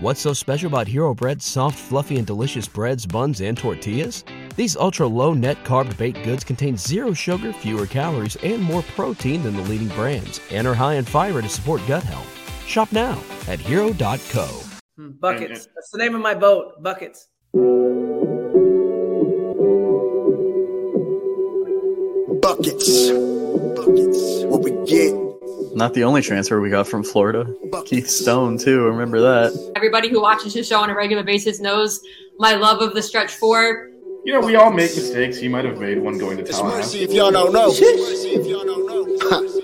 What's 0.00 0.20
so 0.20 0.32
special 0.32 0.68
about 0.68 0.86
Hero 0.86 1.12
Bread's 1.12 1.44
soft, 1.44 1.76
fluffy, 1.76 2.18
and 2.18 2.26
delicious 2.26 2.68
breads, 2.68 3.04
buns, 3.04 3.40
and 3.40 3.58
tortillas? 3.58 4.22
These 4.54 4.76
ultra 4.76 5.08
low 5.08 5.34
net 5.34 5.64
carb 5.64 5.96
baked 5.98 6.22
goods 6.22 6.44
contain 6.44 6.76
zero 6.76 7.12
sugar, 7.12 7.52
fewer 7.52 7.84
calories, 7.84 8.36
and 8.36 8.62
more 8.62 8.82
protein 8.94 9.42
than 9.42 9.56
the 9.56 9.62
leading 9.62 9.88
brands, 9.88 10.40
and 10.52 10.68
are 10.68 10.74
high 10.74 10.94
in 10.94 11.04
fiber 11.04 11.42
to 11.42 11.48
support 11.48 11.82
gut 11.88 12.04
health. 12.04 12.32
Shop 12.64 12.92
now 12.92 13.20
at 13.48 13.58
hero.co. 13.58 14.46
Hmm, 14.96 15.10
Buckets. 15.18 15.66
That's 15.74 15.90
the 15.90 15.98
name 15.98 16.14
of 16.14 16.20
my 16.20 16.34
boat. 16.34 16.80
Buckets. 16.80 17.26
Buckets. 22.40 23.10
Buckets. 23.74 24.44
What 24.44 24.62
we 24.62 24.70
get. 24.86 25.27
Not 25.78 25.94
the 25.94 26.02
only 26.04 26.22
transfer 26.22 26.60
we 26.60 26.70
got 26.70 26.88
from 26.88 27.04
Florida. 27.04 27.46
Keith 27.86 28.08
Stone, 28.10 28.58
too. 28.58 28.82
Remember 28.84 29.20
that. 29.20 29.72
Everybody 29.76 30.08
who 30.08 30.20
watches 30.20 30.52
the 30.54 30.64
show 30.64 30.80
on 30.80 30.90
a 30.90 30.94
regular 30.94 31.22
basis 31.22 31.60
knows 31.60 32.00
my 32.38 32.54
love 32.54 32.82
of 32.82 32.94
the 32.94 33.02
stretch 33.02 33.32
four. 33.32 33.88
You 34.24 34.32
know, 34.34 34.40
we 34.40 34.56
all 34.56 34.70
make 34.72 34.90
mistakes. 34.94 35.38
He 35.38 35.46
might 35.48 35.64
have 35.64 35.78
made 35.78 35.98
one 35.98 36.18
going 36.18 36.36
to 36.38 36.42
It's 36.42 36.58
Tallahassee. 36.58 36.78
mercy 36.80 37.04
if 37.04 37.12
y'all 37.12 37.30
don't 37.30 37.52
know. 37.52 37.68
Mercy 37.70 38.34
if 38.34 38.44
y'all 38.46 38.64
don't 38.64 38.84
know. 38.86 39.06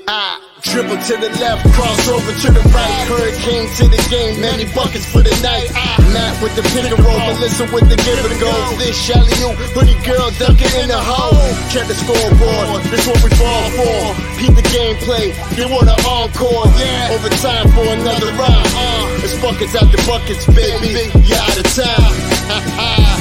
Ah, 0.08 0.40
Dribble 0.62 0.96
to 0.96 1.14
the 1.18 1.28
left, 1.40 1.66
cross 1.74 2.08
over 2.08 2.32
to 2.32 2.48
the 2.52 2.60
right. 2.70 3.04
Hurricane 3.10 3.68
to 3.76 3.84
the 3.88 4.00
game, 4.08 4.40
many 4.40 4.64
buckets 4.72 5.04
for 5.10 5.20
the 5.22 5.34
night. 5.42 5.68
Ah, 5.74 5.98
Matt 6.14 6.40
with 6.42 6.54
the 6.56 6.62
pick 6.72 6.86
and 6.88 6.98
roll, 7.04 7.18
Melissa 7.34 7.64
with 7.74 7.88
the 7.90 7.96
give 8.06 8.22
and 8.24 8.38
go. 8.40 8.52
This 8.78 8.96
Shelly, 8.96 9.28
you 9.42 9.52
pretty 9.74 9.96
girl 10.06 10.30
dunking 10.38 10.72
in 10.80 10.88
the 10.88 10.96
hole. 11.02 11.33
Check 11.74 11.88
the 11.88 11.94
scoreboard, 11.94 12.84
this 12.86 13.04
what 13.04 13.18
we 13.24 13.30
fall 13.34 13.66
for. 13.74 14.14
Peep 14.38 14.54
the 14.54 14.62
gameplay, 14.70 15.34
they 15.56 15.66
want 15.66 15.90
an 15.90 15.98
encore. 16.06 16.70
Yeah, 16.78 17.10
overtime 17.10 17.66
for 17.74 17.82
another 17.82 18.30
round. 18.38 18.62
Uh, 18.78 19.18
it's 19.24 19.34
buckets 19.42 19.74
out 19.74 19.90
the 19.90 19.98
buckets, 20.06 20.46
baby. 20.46 21.10
You 21.26 21.34
out 21.34 21.58
of 21.58 21.66
time. 21.74 22.14
Ha 22.46 22.62
ha. 22.78 23.18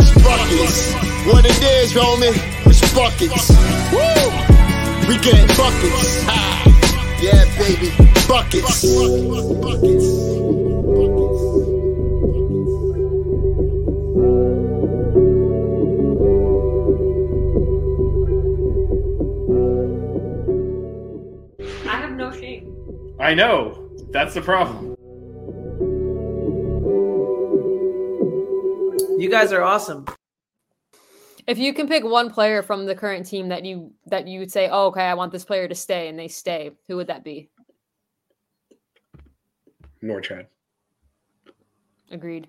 It's 0.00 0.08
buckets. 0.24 0.94
What 1.28 1.44
it 1.44 1.60
is, 1.60 1.92
homie, 1.92 2.32
it's 2.64 2.80
buckets. 2.96 3.52
Woo! 3.92 4.08
We 5.06 5.20
get 5.20 5.46
buckets. 5.52 6.24
Ah, 6.32 6.64
yeah, 7.20 7.44
baby, 7.60 7.92
buckets. 8.26 8.88
I 8.88 10.51
I 23.22 23.34
know. 23.34 23.88
That's 24.10 24.34
the 24.34 24.42
problem. 24.42 24.96
You 29.20 29.28
guys 29.30 29.52
are 29.52 29.62
awesome. 29.62 30.06
If 31.46 31.56
you 31.56 31.72
can 31.72 31.86
pick 31.86 32.02
one 32.02 32.30
player 32.30 32.62
from 32.62 32.86
the 32.86 32.96
current 32.96 33.24
team 33.24 33.48
that 33.50 33.64
you 33.64 33.92
that 34.06 34.26
you 34.26 34.40
would 34.40 34.50
say, 34.50 34.68
"Oh, 34.68 34.86
okay, 34.88 35.04
I 35.04 35.14
want 35.14 35.30
this 35.30 35.44
player 35.44 35.68
to 35.68 35.74
stay," 35.74 36.08
and 36.08 36.18
they 36.18 36.26
stay, 36.26 36.72
who 36.88 36.96
would 36.96 37.06
that 37.06 37.22
be? 37.22 37.48
Norchad. 40.02 40.46
Agreed. 42.10 42.48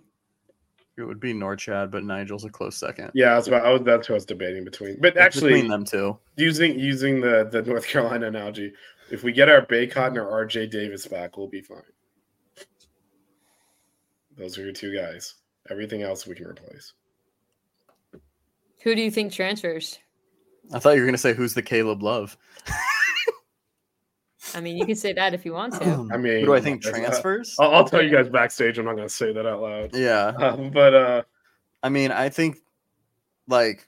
It 0.95 1.03
would 1.03 1.19
be 1.19 1.33
Norchad, 1.33 1.89
but 1.89 2.03
Nigel's 2.03 2.45
a 2.45 2.49
close 2.49 2.77
second. 2.77 3.11
Yeah, 3.16 3.33
I 3.33 3.38
was 3.38 3.47
about, 3.47 3.66
I 3.66 3.72
was, 3.72 3.81
that's 3.83 4.05
who 4.08 4.13
I 4.13 4.16
was 4.16 4.25
debating 4.25 4.63
between. 4.63 4.97
But 5.02 5.17
actually, 5.17 5.53
Between 5.53 5.69
them 5.69 5.86
two. 5.86 6.17
using 6.38 6.77
using 6.80 7.19
the 7.19 7.47
the 7.52 7.63
North 7.63 7.88
Carolina 7.88 8.27
analogy, 8.27 8.73
if 9.09 9.23
we 9.23 9.31
get 9.31 9.49
our 9.49 9.66
Bacot 9.66 10.08
and 10.09 10.19
our 10.19 10.45
RJ 10.45 10.69
Davis 10.69 11.08
back, 11.08 11.36
we'll 11.38 11.47
be 11.47 11.61
fine. 11.61 11.81
Those 14.38 14.58
are 14.58 14.64
your 14.64 14.73
two 14.73 14.95
guys. 14.95 15.36
Everything 15.69 16.02
else 16.03 16.27
we 16.27 16.36
can 16.36 16.45
replace. 16.47 16.94
Who 18.83 18.95
do 18.95 19.02
you 19.02 19.11
think 19.11 19.31
transfers? 19.31 19.97
I 20.73 20.80
thought 20.80 20.91
you 20.95 21.02
were 21.02 21.05
going 21.05 21.14
to 21.14 21.17
say, 21.19 21.33
who's 21.33 21.53
the 21.53 21.61
Caleb 21.61 22.03
Love? 22.03 22.37
I 24.55 24.61
mean, 24.61 24.77
you 24.77 24.86
can 24.86 24.95
say 24.95 25.14
that 25.14 25.33
if 25.33 25.45
you 25.45 25.53
want 25.53 25.73
to. 25.81 26.08
I 26.11 26.17
mean, 26.17 26.41
Who 26.41 26.45
do 26.47 26.53
I 26.55 26.61
think 26.61 26.83
that's- 26.83 27.02
transfers? 27.02 27.55
I'll, 27.59 27.73
I'll 27.75 27.86
tell 27.86 28.03
you 28.03 28.09
guys 28.11 28.30
backstage. 28.30 28.77
I'm 28.77 28.86
not 28.86 28.95
going 28.95 29.08
to 29.08 29.14
say 29.14 29.33
that 29.33 29.45
out 29.45 29.61
loud. 29.61 29.95
Yeah. 29.95 30.27
Um, 30.37 30.69
but 30.71 30.93
uh, 30.93 31.23
I 31.81 31.89
mean, 31.89 32.11
I 32.11 32.30
think, 32.30 32.58
like, 33.47 33.87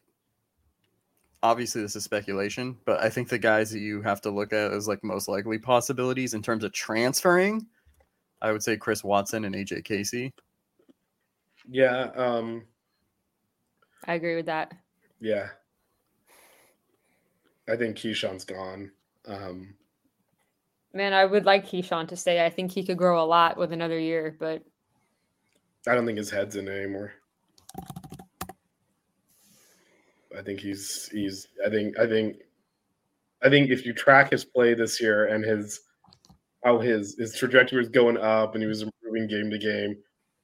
obviously 1.44 1.82
this 1.82 1.96
is 1.96 2.04
speculation, 2.04 2.78
but 2.86 3.00
I 3.02 3.10
think 3.10 3.30
the 3.30 3.38
guys 3.38 3.70
that 3.72 3.80
you 3.80 4.02
have 4.02 4.22
to 4.22 4.32
look 4.32 4.52
at 4.54 4.72
as 4.74 4.88
like 4.88 5.04
most 5.04 5.28
likely 5.28 5.60
possibilities 5.60 6.34
in 6.34 6.42
terms 6.42 6.64
of 6.64 6.72
transferring, 6.74 7.68
I 8.42 8.52
would 8.52 8.64
say 8.64 8.78
Chris 8.78 9.04
Watson 9.04 9.46
and 9.46 9.54
AJ 9.54 9.84
Casey. 9.86 10.34
yeah, 11.70 12.10
um, 12.16 12.64
I 14.06 14.14
agree 14.16 14.36
with 14.36 14.46
that. 14.48 14.74
yeah. 15.20 15.50
I 17.68 17.76
think 17.76 17.98
Kyshawn's 17.98 18.46
gone. 18.46 18.92
Um, 19.28 19.74
Man, 20.96 21.12
I 21.12 21.26
would 21.26 21.46
like 21.46 21.68
Kyshawn 21.68 22.08
to 22.08 22.16
stay. 22.16 22.46
I 22.46 22.50
think 22.50 22.72
he 22.72 22.86
could 22.86 22.98
grow 22.98 23.22
a 23.22 23.28
lot 23.28 23.58
with 23.58 23.74
another 23.74 24.00
year, 24.00 24.38
but 24.40 24.64
I 25.86 25.94
don't 25.94 26.06
think 26.06 26.18
his 26.18 26.32
head's 26.32 26.56
in 26.56 26.70
anymore. 26.70 27.12
I 30.36 30.42
think 30.42 30.62
he's 30.62 31.10
he's 31.12 31.50
I 31.66 31.70
think 31.70 32.00
I 32.00 32.08
think 32.08 32.38
I 33.44 33.50
think 33.50 33.72
if 33.72 33.86
you 33.86 33.92
track 33.92 34.32
his 34.32 34.46
play 34.46 34.74
this 34.74 35.02
year 35.02 35.26
and 35.26 35.44
his 35.44 35.82
how 36.64 36.80
his 36.80 37.18
his 37.20 37.36
trajectory 37.36 37.78
was 37.78 37.90
going 37.90 38.18
up 38.18 38.56
and 38.56 38.64
he 38.64 38.68
was 38.68 38.82
improving 38.82 39.28
game 39.28 39.52
to 39.52 39.58
game, 39.58 39.98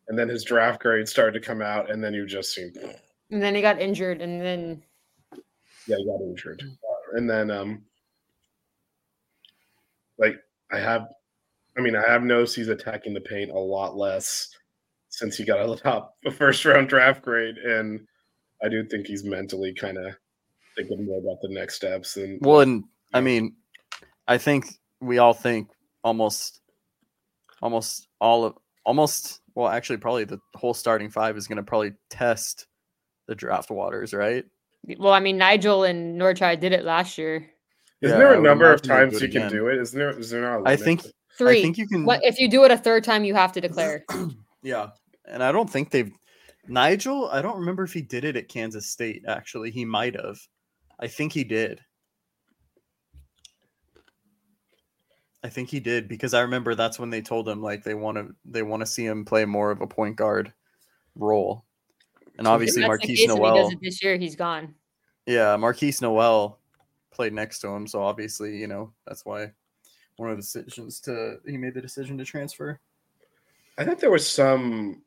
and 0.09 0.19
then 0.19 0.27
his 0.27 0.43
draft 0.43 0.81
grade 0.81 1.07
started 1.07 1.39
to 1.39 1.45
come 1.45 1.61
out, 1.61 1.89
and 1.89 2.03
then 2.03 2.13
you 2.13 2.25
just 2.25 2.53
seen 2.53 2.73
and 3.31 3.41
then 3.41 3.55
he 3.55 3.61
got 3.61 3.81
injured, 3.81 4.21
and 4.21 4.41
then 4.41 4.83
yeah, 5.87 5.95
he 5.95 6.05
got 6.05 6.19
injured. 6.19 6.61
And 7.13 7.29
then 7.29 7.49
um 7.49 7.83
like 10.21 10.37
I 10.71 10.79
have 10.79 11.07
I 11.77 11.81
mean 11.81 11.97
I 11.97 12.09
have 12.09 12.23
noticed 12.23 12.55
he's 12.55 12.69
attacking 12.69 13.13
the 13.13 13.21
paint 13.21 13.51
a 13.51 13.59
lot 13.59 13.97
less 13.97 14.49
since 15.09 15.35
he 15.35 15.43
got 15.43 15.69
a 15.69 15.75
top 15.75 16.15
a 16.25 16.31
first 16.31 16.63
round 16.63 16.87
draft 16.87 17.21
grade 17.21 17.57
and 17.57 18.07
I 18.63 18.69
do 18.69 18.85
think 18.85 19.07
he's 19.07 19.23
mentally 19.23 19.73
kind 19.73 19.97
of 19.97 20.15
thinking 20.77 21.05
more 21.05 21.19
about 21.19 21.41
the 21.41 21.49
next 21.49 21.75
steps 21.75 22.17
and 22.17 22.39
Well, 22.41 22.61
and 22.61 22.83
I 23.13 23.21
mean, 23.21 23.55
I 24.27 24.37
think 24.37 24.67
we 24.99 25.17
all 25.17 25.33
think 25.33 25.69
almost, 26.03 26.61
almost 27.61 28.07
all 28.19 28.45
of, 28.45 28.55
almost, 28.85 29.41
well, 29.55 29.67
actually, 29.67 29.97
probably 29.97 30.25
the 30.25 30.39
whole 30.55 30.73
starting 30.73 31.09
five 31.09 31.37
is 31.37 31.47
going 31.47 31.57
to 31.57 31.63
probably 31.63 31.93
test 32.09 32.67
the 33.27 33.35
draft 33.35 33.69
waters, 33.69 34.13
right? 34.13 34.45
well, 34.97 35.13
I 35.13 35.19
mean, 35.19 35.37
Nigel 35.37 35.83
and 35.83 36.19
Norchad 36.19 36.59
did 36.59 36.73
it 36.73 36.83
last 36.83 37.17
year. 37.17 37.50
Isn't 38.01 38.19
Yeah, 38.19 38.25
there 38.25 38.33
a 38.33 38.41
number 38.41 38.71
of 38.71 38.81
times 38.81 39.13
you 39.21 39.27
it 39.27 39.31
can 39.31 39.43
again. 39.43 39.51
do 39.51 39.67
it? 39.67 39.77
Isn't 39.77 39.97
there 39.97 40.17
is 40.17 40.29
there 40.29 40.41
not 40.41 40.55
a 40.55 40.59
I 40.59 40.75
limit? 40.75 40.79
think, 40.81 41.01
Three. 41.37 41.59
I 41.59 41.61
think 41.61 41.77
you 41.77 41.87
can. 41.87 42.03
What 42.05 42.21
if 42.23 42.39
you 42.39 42.49
do 42.49 42.63
it 42.65 42.71
a 42.71 42.77
third 42.77 43.03
time? 43.03 43.23
You 43.23 43.35
have 43.35 43.51
to 43.53 43.61
declare. 43.61 44.05
Yeah, 44.63 44.89
and 45.25 45.41
I 45.43 45.51
don't 45.51 45.67
think 45.69 45.89
they've. 45.89 46.11
Nigel, 46.67 47.27
I 47.31 47.41
don't 47.41 47.57
remember 47.57 47.83
if 47.83 47.93
he 47.93 48.03
did 48.03 48.23
it 48.25 48.35
at 48.35 48.47
Kansas 48.47 48.87
State. 48.91 49.23
Actually, 49.27 49.71
he 49.71 49.85
might 49.85 50.15
have. 50.15 50.37
I 50.99 51.07
think 51.07 51.33
he 51.33 51.43
did. 51.43 51.81
I 55.43 55.49
think 55.49 55.69
he 55.69 55.79
did 55.79 56.07
because 56.07 56.35
I 56.35 56.41
remember 56.41 56.75
that's 56.75 56.99
when 56.99 57.09
they 57.09 57.21
told 57.21 57.49
him 57.49 57.61
like 57.63 57.83
they 57.83 57.95
want 57.95 58.17
to 58.17 58.35
they 58.45 58.61
want 58.61 58.81
to 58.81 58.85
see 58.85 59.05
him 59.05 59.25
play 59.25 59.45
more 59.45 59.71
of 59.71 59.81
a 59.81 59.87
point 59.87 60.15
guard 60.15 60.53
role. 61.15 61.65
And 62.37 62.47
obviously 62.47 62.83
If 62.83 62.87
Marquise 62.87 63.07
case 63.19 63.29
and 63.29 63.31
he 63.31 63.39
Noel, 63.39 63.55
does 63.63 63.71
it 63.73 63.79
this 63.81 64.03
year. 64.03 64.17
He's 64.17 64.35
gone. 64.35 64.75
yeah, 65.25 65.57
Markquis 65.57 65.99
Nowell 66.03 66.59
played 67.11 67.33
next 67.33 67.59
to 67.59 67.67
him, 67.67 67.87
so 67.87 68.01
obviously 68.01 68.57
you 68.57 68.67
know 68.67 68.91
that's 69.05 69.25
why 69.25 69.51
one 70.17 70.29
of 70.29 70.37
the 70.37 70.41
decisions 70.41 70.99
to 71.01 71.37
he 71.45 71.57
made 71.57 71.73
the 71.73 71.81
decision 71.81 72.17
to 72.17 72.25
transfer. 72.25 72.79
I 73.77 73.85
thought 73.85 73.99
there 73.99 74.11
was 74.11 74.27
some 74.27 75.01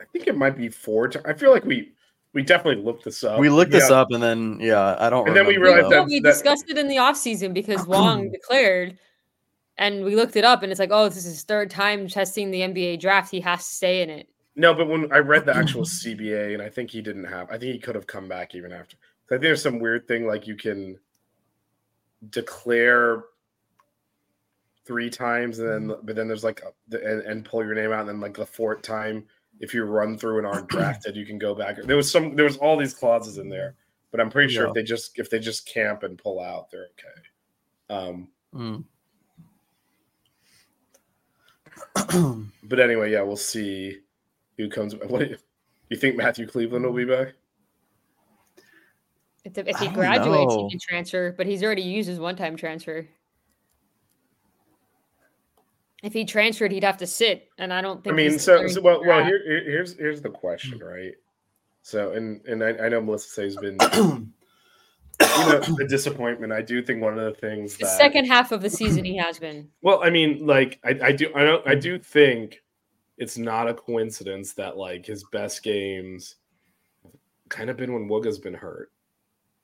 I 0.00 0.04
think 0.12 0.26
it 0.26 0.36
might 0.36 0.56
be 0.56 0.68
four 0.68 1.08
ti- 1.08 1.20
I 1.24 1.32
feel 1.32 1.50
like 1.50 1.64
we 1.64 1.92
we 2.32 2.42
definitely 2.42 2.82
looked 2.82 3.04
this 3.04 3.24
up. 3.24 3.40
we 3.40 3.48
looked 3.48 3.72
this 3.72 3.90
up 3.90 4.08
and 4.10 4.22
then 4.22 4.58
yeah, 4.60 4.96
I 4.98 5.10
don't. 5.10 5.26
And 5.26 5.36
then 5.36 5.46
we 5.46 5.56
remember, 5.56 5.76
realized 5.76 5.92
though. 5.92 6.00
Well, 6.00 6.06
we 6.06 6.20
that- 6.20 6.30
discussed 6.30 6.66
it 6.68 6.78
in 6.78 6.88
the 6.88 6.98
off 6.98 7.16
season 7.16 7.52
because 7.52 7.86
Wong 7.86 8.30
declared, 8.32 8.98
and 9.76 10.04
we 10.04 10.14
looked 10.14 10.36
it 10.36 10.44
up, 10.44 10.62
and 10.62 10.70
it's 10.70 10.78
like, 10.78 10.90
oh, 10.92 11.08
this 11.08 11.18
is 11.18 11.24
his 11.24 11.42
third 11.42 11.70
time 11.70 12.06
testing 12.06 12.50
the 12.50 12.60
NBA 12.60 13.00
draft. 13.00 13.30
He 13.30 13.40
has 13.40 13.66
to 13.66 13.74
stay 13.74 14.02
in 14.02 14.10
it. 14.10 14.28
No, 14.56 14.74
but 14.74 14.88
when 14.88 15.10
I 15.12 15.18
read 15.18 15.46
the 15.46 15.56
actual 15.56 15.82
CBA, 15.84 16.52
and 16.54 16.62
I 16.62 16.68
think 16.68 16.90
he 16.90 17.00
didn't 17.00 17.24
have. 17.24 17.48
I 17.50 17.58
think 17.58 17.72
he 17.72 17.78
could 17.78 17.94
have 17.94 18.06
come 18.06 18.28
back 18.28 18.54
even 18.54 18.72
after. 18.72 18.96
I 19.28 19.34
think 19.34 19.42
there's 19.42 19.62
some 19.62 19.78
weird 19.78 20.08
thing 20.08 20.26
like 20.26 20.46
you 20.46 20.56
can 20.56 20.98
declare 22.30 23.24
three 24.86 25.10
times, 25.10 25.58
and 25.58 25.68
then 25.90 25.96
but 26.02 26.16
then 26.16 26.26
there's 26.28 26.44
like 26.44 26.60
a, 26.62 26.72
the- 26.88 27.04
and, 27.04 27.20
and 27.22 27.44
pull 27.44 27.62
your 27.64 27.74
name 27.74 27.92
out, 27.92 28.00
and 28.00 28.08
then 28.08 28.20
like 28.20 28.34
the 28.36 28.46
fourth 28.46 28.80
time, 28.82 29.24
if 29.60 29.74
you 29.74 29.84
run 29.84 30.16
through 30.16 30.38
and 30.38 30.46
aren't 30.46 30.68
drafted, 30.70 31.14
you 31.14 31.26
can 31.26 31.38
go 31.38 31.54
back. 31.54 31.76
There 31.82 31.96
was 31.96 32.10
some. 32.10 32.34
There 32.36 32.46
was 32.46 32.56
all 32.56 32.76
these 32.78 32.94
clauses 32.94 33.36
in 33.38 33.50
there, 33.50 33.74
but 34.10 34.20
I'm 34.20 34.30
pretty 34.30 34.52
sure 34.52 34.64
Yeah. 34.64 34.68
if 34.70 34.74
they 34.74 34.82
just 34.82 35.18
if 35.18 35.28
they 35.28 35.38
just 35.38 35.66
camp 35.68 36.04
and 36.04 36.16
pull 36.16 36.40
out, 36.40 36.70
they're 36.70 36.86
okay. 36.98 37.20
Um, 37.90 38.28
Mm. 38.54 38.82
but 42.64 42.80
anyway, 42.80 43.12
yeah, 43.12 43.20
we'll 43.20 43.36
see 43.36 43.98
who 44.56 44.70
comes. 44.70 44.94
What 44.96 45.18
do 45.20 45.26
you, 45.26 45.36
you 45.90 45.96
think? 45.98 46.16
Matthew 46.16 46.46
Cleveland 46.46 46.84
will 46.86 46.92
be 46.94 47.04
back? 47.04 47.34
If, 49.56 49.68
if 49.68 49.78
he 49.78 49.88
graduates, 49.88 50.54
know. 50.54 50.64
he 50.64 50.70
can 50.70 50.80
transfer, 50.80 51.32
but 51.32 51.46
he's 51.46 51.62
already 51.62 51.82
used 51.82 52.08
his 52.08 52.18
one-time 52.18 52.56
transfer. 52.56 53.06
If 56.02 56.12
he 56.12 56.24
transferred, 56.24 56.70
he'd 56.70 56.84
have 56.84 56.98
to 56.98 57.06
sit, 57.06 57.48
and 57.58 57.72
I 57.72 57.80
don't 57.80 58.04
think. 58.04 58.12
I 58.12 58.16
mean, 58.16 58.38
so, 58.38 58.66
so 58.68 58.80
well, 58.80 59.00
well 59.00 59.18
draft. 59.18 59.28
here, 59.28 59.42
here- 59.44 59.64
here's 59.64 59.98
here's 59.98 60.22
the 60.22 60.30
question, 60.30 60.78
mm-hmm. 60.78 60.86
right? 60.88 61.12
So, 61.82 62.12
and 62.12 62.44
and 62.46 62.62
I, 62.62 62.68
I 62.84 62.88
know 62.88 63.00
Melissa 63.00 63.30
says 63.30 63.56
been 63.56 63.78
you 65.20 65.44
know 65.46 65.60
the 65.60 65.86
disappointment. 65.88 66.52
I 66.52 66.62
do 66.62 66.82
think 66.82 67.02
one 67.02 67.18
of 67.18 67.24
the 67.24 67.40
things 67.40 67.76
the 67.76 67.84
that 67.84 67.98
second 67.98 68.26
half 68.26 68.52
of 68.52 68.62
the 68.62 68.70
season 68.70 69.04
he 69.04 69.16
has 69.16 69.38
been. 69.38 69.68
Well, 69.82 70.02
I 70.02 70.10
mean, 70.10 70.46
like 70.46 70.78
I, 70.84 70.98
I 71.02 71.12
do 71.12 71.32
I 71.34 71.44
don't 71.44 71.66
I 71.66 71.74
do 71.74 71.98
think 71.98 72.62
it's 73.16 73.38
not 73.38 73.68
a 73.68 73.74
coincidence 73.74 74.52
that 74.54 74.76
like 74.76 75.04
his 75.04 75.24
best 75.32 75.62
games 75.62 76.36
kind 77.48 77.70
of 77.70 77.76
been 77.76 77.92
when 77.92 78.08
Wooga's 78.08 78.38
been 78.38 78.54
hurt. 78.54 78.92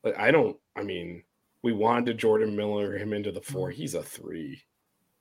Like 0.05 0.19
I 0.19 0.31
don't 0.31 0.56
I 0.77 0.83
mean, 0.83 1.23
we 1.62 1.73
wanted 1.73 2.19
Jordan 2.19 2.55
Miller 2.55 2.97
him 2.97 3.12
into 3.12 3.33
the 3.33 3.41
four. 3.41 3.71
Mm-hmm. 3.71 3.81
He's 3.81 3.95
a 3.95 4.03
three. 4.03 4.62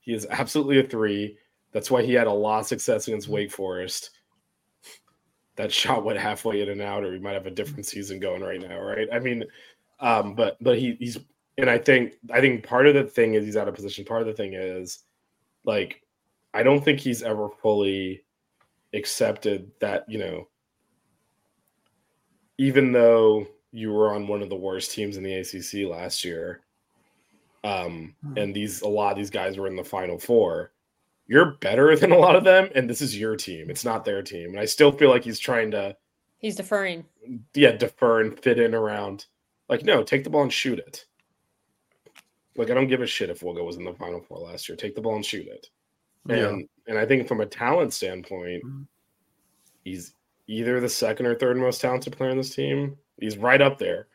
He 0.02 0.14
is 0.14 0.28
absolutely 0.30 0.80
a 0.80 0.84
three. 0.84 1.38
That's 1.72 1.90
why 1.90 2.04
he 2.04 2.14
had 2.14 2.28
a 2.28 2.32
lot 2.32 2.60
of 2.60 2.68
success 2.68 3.08
against 3.08 3.28
mm-hmm. 3.28 3.36
Wake 3.36 3.52
Forest. 3.52 4.12
That 5.56 5.72
shot 5.72 6.04
went 6.04 6.20
halfway 6.20 6.62
in 6.62 6.70
and 6.70 6.82
out, 6.82 7.04
or 7.04 7.12
we 7.12 7.20
might 7.20 7.34
have 7.34 7.46
a 7.46 7.52
different 7.52 7.86
mm-hmm. 7.86 7.98
season 7.98 8.20
going 8.20 8.42
right 8.42 8.62
now, 8.62 8.80
right? 8.80 9.08
I 9.12 9.20
mean, 9.20 9.44
um, 10.00 10.36
but 10.36 10.58
but 10.62 10.78
he, 10.78 10.98
he's 11.00 11.18
and 11.58 11.70
I 11.70 11.78
think 11.78 12.14
I 12.32 12.42
think 12.42 12.66
part 12.66 12.88
of 12.88 12.96
the 12.96 13.04
thing 13.04 13.36
is 13.36 13.46
he's 13.46 13.58
out 13.58 13.68
of 13.68 13.76
position. 13.76 14.06
Part 14.06 14.22
of 14.22 14.28
the 14.28 14.34
thing 14.34 14.54
is 14.54 15.00
like 15.64 16.02
I 16.54 16.64
don't 16.64 16.84
think 16.84 17.00
he's 17.00 17.24
ever 17.24 17.50
fully 17.50 18.24
accepted 18.94 19.72
that, 19.80 20.08
you 20.08 20.20
know, 20.20 20.48
even 22.58 22.92
though 22.92 23.48
you 23.74 23.92
were 23.92 24.14
on 24.14 24.28
one 24.28 24.42
of 24.42 24.50
the 24.50 24.56
worst 24.56 24.92
teams 24.92 25.18
in 25.18 25.24
the 25.24 25.34
ACC 25.34 25.90
last 25.90 26.24
year, 26.24 26.62
um, 27.64 28.16
and 28.38 28.54
these 28.56 28.82
a 28.82 28.88
lot 28.88 29.12
of 29.14 29.18
these 29.18 29.30
guys 29.32 29.58
were 29.58 29.68
in 29.68 29.76
the 29.76 29.84
final 29.84 30.18
four, 30.20 30.72
you're 31.28 31.54
better 31.62 31.96
than 31.96 32.12
a 32.12 32.18
lot 32.18 32.36
of 32.36 32.44
them, 32.44 32.70
and 32.76 32.90
this 32.90 33.02
is 33.02 33.18
your 33.20 33.36
team. 33.36 33.70
It's 33.70 33.84
not 33.86 34.06
their 34.06 34.22
team. 34.22 34.50
And 34.52 34.60
I 34.60 34.66
still 34.66 34.92
feel 34.92 35.10
like 35.10 35.24
he's 35.24 35.40
trying 35.40 35.72
to 35.72 35.96
He's 36.40 36.56
deferring. 36.56 37.06
yeah, 37.54 37.72
defer 37.72 38.22
and 38.22 38.38
fit 38.40 38.60
in 38.60 38.76
around. 38.76 39.26
Like, 39.70 39.84
no, 39.86 40.04
take 40.04 40.24
the 40.26 40.30
ball 40.30 40.44
and 40.44 40.52
shoot 40.54 40.78
it. 40.78 41.06
Like, 42.58 42.70
I 42.70 42.74
don't 42.74 42.88
give 42.90 43.02
a 43.02 43.08
shit 43.08 43.30
if 43.30 43.40
Wooga 43.40 43.66
was 43.66 43.78
in 43.78 43.86
the 43.86 43.94
final 43.94 44.20
four 44.22 44.38
last 44.40 44.68
year. 44.70 44.76
Take 44.76 44.94
the 44.94 45.02
ball 45.02 45.16
and 45.16 45.26
shoot 45.26 45.48
it. 45.48 45.68
Yeah. 46.28 46.50
And 46.50 46.70
and 46.88 46.98
I 46.98 47.06
think 47.06 47.28
from 47.30 47.40
a 47.42 47.46
talent 47.46 47.94
standpoint, 47.94 48.62
Mhm. 48.66 48.86
he's 49.86 50.14
either 50.48 50.82
the 50.82 50.90
second 50.90 51.26
or 51.26 51.34
third 51.36 51.56
most 51.58 51.80
talented 51.80 52.12
player 52.18 52.30
on 52.32 52.38
this 52.38 52.54
team. 52.54 52.98
He's 53.20 53.38
right 53.38 53.62
up 53.62 53.78
there, 53.78 54.08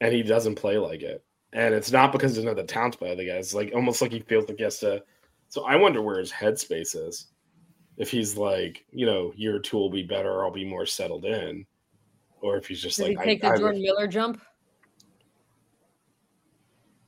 and 0.00 0.12
he 0.12 0.22
doesn't 0.22 0.56
play 0.56 0.78
like 0.78 1.02
it. 1.02 1.24
And 1.52 1.74
it's 1.74 1.90
not 1.90 2.12
because 2.12 2.34
there's 2.34 2.44
another 2.44 2.64
talent 2.64 2.98
by 3.00 3.14
the 3.14 3.26
guys. 3.26 3.46
It's 3.46 3.54
like 3.54 3.72
almost 3.74 4.00
like 4.00 4.12
he 4.12 4.20
feels 4.20 4.48
like 4.48 4.58
he 4.58 4.64
has 4.64 4.78
to. 4.80 5.02
So 5.48 5.64
I 5.64 5.76
wonder 5.76 6.00
where 6.00 6.18
his 6.18 6.30
headspace 6.32 6.94
is. 6.96 7.26
If 7.96 8.10
he's 8.10 8.36
like, 8.36 8.84
you 8.92 9.04
know, 9.04 9.32
year 9.36 9.58
two 9.58 9.76
will 9.76 9.90
be 9.90 10.04
better, 10.04 10.42
I'll 10.42 10.50
be 10.50 10.64
more 10.64 10.86
settled 10.86 11.24
in, 11.24 11.66
or 12.40 12.56
if 12.56 12.66
he's 12.66 12.80
just 12.80 12.98
Did 12.98 13.08
like, 13.08 13.18
he 13.18 13.24
take 13.24 13.42
I, 13.42 13.50
the 13.50 13.54
I, 13.54 13.58
Jordan 13.58 13.82
Miller 13.82 14.06
jump? 14.06 14.40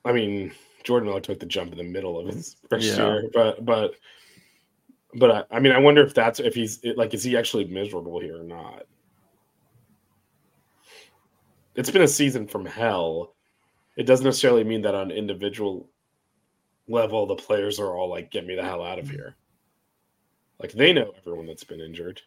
I 0.04 0.12
mean, 0.12 0.52
Jordan 0.84 1.08
Miller 1.08 1.20
took 1.20 1.38
the 1.38 1.46
jump 1.46 1.72
in 1.72 1.78
the 1.78 1.84
middle 1.84 2.18
of 2.18 2.26
his 2.26 2.56
first 2.68 2.90
Yeah. 2.90 3.04
year, 3.04 3.30
but 3.32 3.64
but 3.64 3.94
but 5.14 5.30
I, 5.30 5.56
I 5.56 5.60
mean, 5.60 5.72
I 5.72 5.78
wonder 5.78 6.02
if 6.04 6.14
that's 6.14 6.40
if 6.40 6.54
he's 6.54 6.80
like, 6.96 7.14
is 7.14 7.22
he 7.22 7.36
actually 7.36 7.64
miserable 7.64 8.18
here 8.20 8.40
or 8.40 8.44
not? 8.44 8.84
It's 11.74 11.90
been 11.90 12.02
a 12.02 12.08
season 12.08 12.46
from 12.46 12.66
hell. 12.66 13.34
It 13.96 14.04
doesn't 14.04 14.24
necessarily 14.24 14.64
mean 14.64 14.82
that 14.82 14.94
on 14.94 15.10
individual 15.10 15.88
level 16.88 17.26
the 17.26 17.36
players 17.36 17.78
are 17.78 17.96
all 17.96 18.08
like, 18.08 18.30
"Get 18.30 18.46
me 18.46 18.54
the 18.54 18.62
hell 18.62 18.82
out 18.82 18.98
of 18.98 19.08
here." 19.08 19.36
Like 20.58 20.72
they 20.72 20.92
know 20.92 21.12
everyone 21.18 21.46
that's 21.46 21.64
been 21.64 21.80
injured. 21.80 22.20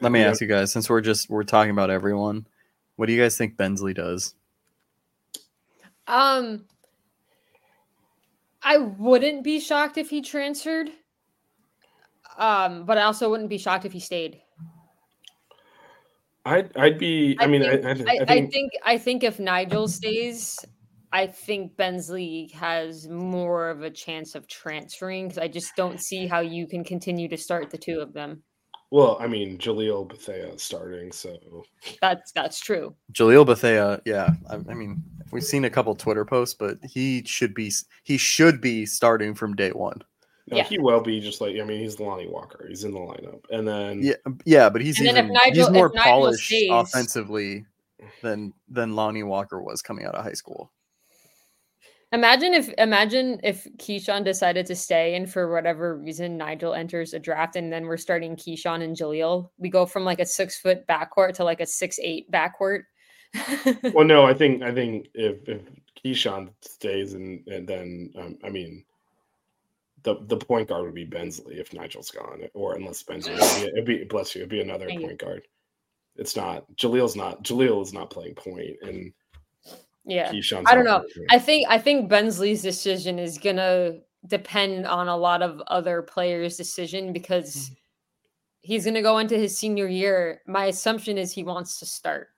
Let 0.00 0.12
me 0.12 0.20
Yeah. 0.20 0.30
ask 0.30 0.40
you 0.40 0.46
guys, 0.46 0.72
since 0.72 0.88
we're 0.90 1.00
just 1.00 1.28
we're 1.30 1.44
talking 1.44 1.70
about 1.70 1.90
everyone, 1.90 2.46
what 2.96 3.06
do 3.06 3.12
you 3.12 3.22
guys 3.22 3.36
think 3.36 3.56
Bensley 3.56 3.94
does? 3.94 4.34
Um, 6.06 6.66
I 8.62 8.78
wouldn't 8.78 9.44
be 9.44 9.60
shocked 9.60 9.98
if 9.98 10.10
he 10.10 10.20
transferred. 10.22 10.90
Um, 12.36 12.84
but 12.84 12.98
I 12.98 13.02
also 13.02 13.30
wouldn't 13.30 13.48
be 13.48 13.58
shocked 13.58 13.84
if 13.84 13.92
he 13.92 14.00
stayed. 14.00 14.42
I'd 16.44 16.76
I'd 16.76 16.98
be. 16.98 17.36
I, 17.40 17.44
I 17.44 17.46
mean, 17.46 17.62
think- 17.62 17.84
I, 17.84 17.88
I, 17.88 17.92
I, 17.92 18.18
I 18.18 18.22
I 18.22 18.26
think 18.26 18.52
think 18.52 18.72
I 18.84 18.98
think 18.98 19.24
if 19.24 19.38
Nigel 19.38 19.88
stays, 19.88 20.58
I 21.12 21.26
think 21.26 21.76
Bensley 21.76 22.50
has 22.54 23.08
more 23.08 23.70
of 23.70 23.82
a 23.82 23.90
chance 23.90 24.34
of 24.34 24.46
transferring 24.48 25.28
because 25.28 25.38
I 25.38 25.48
just 25.48 25.74
don't 25.76 26.00
see 26.00 26.26
how 26.26 26.40
you 26.40 26.66
can 26.66 26.84
continue 26.84 27.28
to 27.28 27.36
start 27.36 27.70
the 27.70 27.78
two 27.78 28.00
of 28.00 28.12
them. 28.12 28.42
well, 28.90 29.16
I 29.20 29.26
mean, 29.26 29.58
Jalil 29.58 30.08
Bethea 30.08 30.58
starting, 30.58 31.12
so 31.12 31.36
That's 32.00 32.30
that's 32.32 32.60
true. 32.60 32.94
Jalil 33.12 33.46
Bethea, 33.46 34.00
yeah. 34.04 34.30
I, 34.50 34.56
I 34.56 34.74
mean, 34.74 35.02
we've 35.32 35.42
seen 35.44 35.64
a 35.64 35.70
couple 35.70 35.94
Twitter 35.94 36.24
posts, 36.24 36.54
but 36.54 36.78
he 36.84 37.22
should 37.24 37.54
be 37.54 37.72
he 38.02 38.16
should 38.18 38.60
be 38.60 38.84
starting 38.86 39.34
from 39.34 39.56
day 39.56 39.70
one. 39.70 40.02
No, 40.46 40.58
Yeah. 40.58 40.64
he 40.64 40.78
will 40.78 41.00
be 41.00 41.20
just 41.20 41.40
like 41.40 41.56
I 41.58 41.64
mean, 41.64 41.80
he's 41.80 41.98
Lonnie 42.00 42.28
Walker. 42.28 42.66
He's 42.68 42.84
in 42.84 42.92
the 42.92 42.98
lineup, 42.98 43.40
and 43.50 43.66
then 43.66 44.02
Yeah, 44.02 44.14
yeah, 44.44 44.68
but 44.68 44.82
he's 44.82 44.98
And 44.98 45.08
then 45.08 45.16
if 45.16 45.24
even 45.24 45.32
Nigel- 45.34 45.66
he's 45.66 45.72
more 45.74 45.90
polished 45.90 46.46
stays- 46.46 46.68
offensively 46.70 47.64
than 48.22 48.52
than 48.68 48.94
Lonnie 48.94 49.22
Walker 49.22 49.62
was 49.62 49.80
coming 49.80 50.04
out 50.04 50.14
of 50.14 50.22
high 50.24 50.32
school. 50.34 50.70
Imagine 52.12 52.54
if 52.54 52.68
imagine 52.78 53.40
if 53.42 53.66
Kyshawn 53.78 54.22
decided 54.22 54.66
to 54.66 54.76
stay 54.76 55.16
and 55.16 55.28
for 55.28 55.50
whatever 55.50 55.96
reason 55.96 56.36
Nigel 56.36 56.74
enters 56.74 57.12
a 57.12 57.18
draft 57.18 57.56
and 57.56 57.72
then 57.72 57.86
we're 57.86 57.96
starting 57.96 58.36
Kyshawn 58.36 58.82
and 58.84 58.94
Jalil. 58.96 59.50
We 59.58 59.68
go 59.68 59.84
from 59.86 60.04
like 60.04 60.20
a 60.20 60.26
six 60.26 60.58
foot 60.60 60.86
backcourt 60.86 61.32
to 61.34 61.44
like 61.44 61.60
a 61.60 61.66
six 61.66 61.98
eight 62.00 62.30
backcourt. 62.30 62.82
well, 63.94 64.04
no, 64.06 64.24
I 64.24 64.34
think 64.34 64.62
I 64.62 64.72
think 64.72 65.08
if 65.14 65.48
if 65.48 65.62
Kyshawn 66.04 66.50
stays 66.60 67.14
and 67.14 67.42
and 67.48 67.66
then 67.66 68.12
um, 68.18 68.38
I 68.44 68.50
mean. 68.50 68.84
The, 70.04 70.16
the 70.26 70.36
point 70.36 70.68
guard 70.68 70.84
would 70.84 70.94
be 70.94 71.04
Bensley 71.04 71.58
if 71.58 71.72
Nigel's 71.72 72.10
gone, 72.10 72.42
or 72.54 72.74
unless 72.74 73.02
Bensley 73.02 73.34
it'd 73.34 73.60
be, 73.60 73.66
it'd 73.72 73.84
be 73.84 74.04
bless 74.04 74.34
you, 74.34 74.42
it'd 74.42 74.50
be 74.50 74.60
another 74.60 74.86
Thank 74.86 75.00
you. 75.00 75.06
point 75.06 75.18
guard. 75.18 75.42
It's 76.16 76.36
not 76.36 76.64
Jalil's 76.76 77.16
not 77.16 77.42
Jalil 77.42 77.82
is 77.82 77.92
not 77.92 78.10
playing 78.10 78.34
point, 78.34 78.76
and 78.82 79.12
yeah. 80.04 80.30
Kyshawn's 80.30 80.66
I 80.66 80.74
don't 80.74 80.84
know. 80.84 81.04
playing. 81.12 81.26
I 81.30 81.38
think 81.38 81.66
I 81.68 81.78
think 81.78 82.08
Bensley's 82.08 82.62
decision 82.62 83.18
is 83.18 83.38
gonna 83.38 83.94
depend 84.26 84.86
on 84.86 85.08
a 85.08 85.16
lot 85.16 85.42
of 85.42 85.60
other 85.66 86.02
players' 86.02 86.56
decision 86.56 87.12
because 87.12 87.54
mm-hmm. 87.54 87.74
he's 88.60 88.84
gonna 88.84 89.02
go 89.02 89.18
into 89.18 89.36
his 89.36 89.58
senior 89.58 89.88
year. 89.88 90.42
My 90.46 90.66
assumption 90.66 91.18
is 91.18 91.32
he 91.32 91.44
wants 91.44 91.78
to 91.80 91.86
start. 91.86 92.28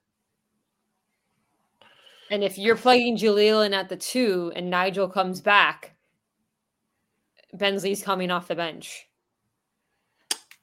And 2.31 2.43
if 2.43 2.59
you're 2.59 2.77
plugging 2.77 3.17
Jalil 3.17 3.65
in 3.67 3.75
at 3.75 3.89
the 3.89 3.97
two 3.97 4.53
and 4.57 4.71
Nigel 4.71 5.09
comes 5.09 5.41
back, 5.41 5.96
Bensley's 7.53 8.03
coming 8.03 8.31
off 8.31 8.49
the 8.49 8.55
bench. 8.55 9.07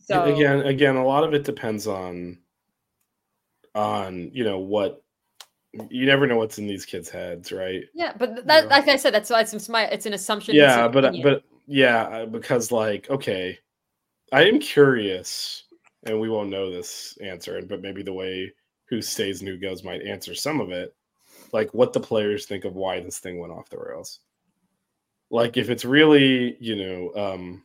So 0.01 0.23
again 0.23 0.61
again 0.61 0.95
a 0.97 1.05
lot 1.05 1.23
of 1.23 1.33
it 1.33 1.43
depends 1.43 1.87
on 1.87 2.37
on 3.73 4.29
you 4.33 4.43
know 4.43 4.59
what 4.59 5.03
you 5.89 6.05
never 6.05 6.27
know 6.27 6.37
what's 6.37 6.59
in 6.59 6.67
these 6.67 6.85
kids 6.85 7.09
heads 7.09 7.51
right 7.51 7.83
yeah, 7.93 8.13
but 8.17 8.35
th- 8.35 8.47
that, 8.47 8.67
like 8.67 8.87
I 8.87 8.95
said, 8.95 9.13
that's 9.13 9.29
why 9.29 9.41
it's, 9.41 9.69
my 9.69 9.85
it's 9.85 10.05
an 10.05 10.13
assumption. 10.13 10.55
yeah 10.55 10.87
but 10.87 11.05
opinion. 11.05 11.23
but 11.23 11.43
yeah 11.65 12.03
uh, 12.03 12.25
because 12.25 12.71
like 12.71 13.09
okay 13.09 13.57
i 14.31 14.43
am 14.43 14.59
curious 14.59 15.63
and 16.05 16.19
we 16.19 16.29
won't 16.29 16.49
know 16.49 16.69
this 16.69 17.17
answer 17.23 17.61
but 17.67 17.81
maybe 17.81 18.03
the 18.03 18.13
way 18.13 18.51
who 18.89 19.01
stays 19.01 19.39
and 19.39 19.49
who 19.49 19.57
goes 19.57 19.83
might 19.83 20.01
answer 20.01 20.35
some 20.35 20.59
of 20.59 20.69
it 20.71 20.93
like 21.53 21.73
what 21.73 21.93
the 21.93 21.99
players 21.99 22.45
think 22.45 22.65
of 22.65 22.75
why 22.75 22.99
this 22.99 23.19
thing 23.19 23.39
went 23.39 23.53
off 23.53 23.69
the 23.69 23.77
rails 23.77 24.19
like 25.33 25.57
if 25.57 25.69
it's 25.69 25.83
really 25.83 26.55
you 26.61 26.75
know 26.77 27.21
um 27.21 27.63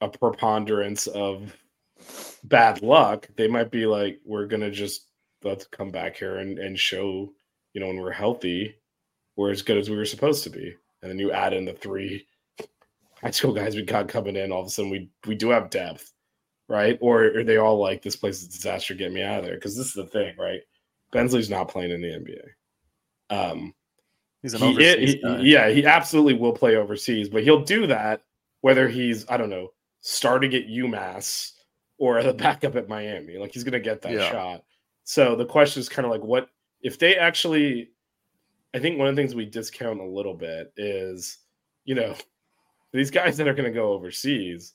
a 0.00 0.08
preponderance 0.08 1.06
of 1.06 1.54
bad 2.42 2.82
luck 2.82 3.28
they 3.36 3.46
might 3.46 3.70
be 3.70 3.86
like 3.86 4.20
we're 4.24 4.46
gonna 4.46 4.70
just 4.70 5.06
let's 5.44 5.66
come 5.66 5.92
back 5.92 6.16
here 6.16 6.38
and, 6.38 6.58
and 6.58 6.76
show 6.76 7.32
you 7.72 7.80
know 7.80 7.86
when 7.86 8.00
we're 8.00 8.10
healthy 8.10 8.74
we're 9.36 9.50
as 9.50 9.62
good 9.62 9.78
as 9.78 9.88
we 9.88 9.96
were 9.96 10.04
supposed 10.04 10.44
to 10.44 10.50
be. 10.50 10.74
And 11.02 11.10
then 11.10 11.18
you 11.18 11.32
add 11.32 11.52
in 11.52 11.64
the 11.64 11.72
three 11.72 12.26
high 13.20 13.30
school 13.30 13.52
guys 13.52 13.76
we 13.76 13.82
got 13.82 14.08
coming 14.08 14.36
in 14.36 14.50
all 14.50 14.60
of 14.60 14.66
a 14.66 14.70
sudden 14.70 14.90
we 14.90 15.08
we 15.26 15.34
do 15.34 15.50
have 15.50 15.70
depth 15.70 16.12
right? 16.68 16.98
Or 17.00 17.24
are 17.24 17.44
they 17.44 17.58
all 17.58 17.78
like 17.78 18.02
this 18.02 18.16
place 18.16 18.40
is 18.40 18.48
a 18.48 18.50
disaster 18.50 18.94
get 18.94 19.12
me 19.12 19.22
out 19.22 19.40
of 19.40 19.44
there. 19.44 19.54
Because 19.54 19.76
this 19.76 19.88
is 19.88 19.94
the 19.94 20.06
thing 20.06 20.34
right? 20.38 20.60
Bensley's 21.12 21.50
not 21.50 21.68
playing 21.68 21.90
in 21.90 22.00
the 22.00 22.08
nba 22.08 22.42
um 23.30 23.74
He's 24.42 24.54
an 24.54 24.60
he- 24.60 24.66
overseas 24.70 25.12
he- 25.14 25.20
guy. 25.22 25.40
yeah, 25.40 25.68
he 25.70 25.86
absolutely 25.86 26.34
will 26.34 26.52
play 26.52 26.76
overseas, 26.76 27.28
but 27.28 27.42
he'll 27.44 27.62
do 27.64 27.86
that 27.86 28.22
whether 28.60 28.88
he's 28.88 29.24
I 29.28 29.36
don't 29.36 29.50
know 29.50 29.72
starting 30.00 30.54
at 30.54 30.66
UMass 30.66 31.52
or 31.98 32.22
the 32.22 32.34
backup 32.44 32.76
at 32.76 32.88
Miami. 32.88 33.36
Like 33.38 33.52
he's 33.52 33.64
gonna 33.64 33.80
get 33.80 34.02
that 34.02 34.12
Yeah. 34.12 34.30
shot. 34.30 34.64
So 35.04 35.34
the 35.36 35.46
question 35.46 35.80
is 35.80 35.88
kind 35.88 36.06
of 36.06 36.12
like, 36.12 36.22
what 36.22 36.48
if 36.82 36.98
they 36.98 37.16
actually? 37.16 37.90
I 38.74 38.78
think 38.78 38.98
one 38.98 39.06
of 39.08 39.14
the 39.14 39.20
things 39.20 39.34
we 39.34 39.44
discount 39.44 40.00
a 40.00 40.04
little 40.04 40.32
bit 40.34 40.72
is, 40.76 41.38
you 41.84 41.94
know, 41.94 42.14
these 42.92 43.10
guys 43.10 43.36
that 43.36 43.46
are 43.48 43.54
going 43.54 43.70
to 43.70 43.74
go 43.74 43.92
overseas. 43.92 44.74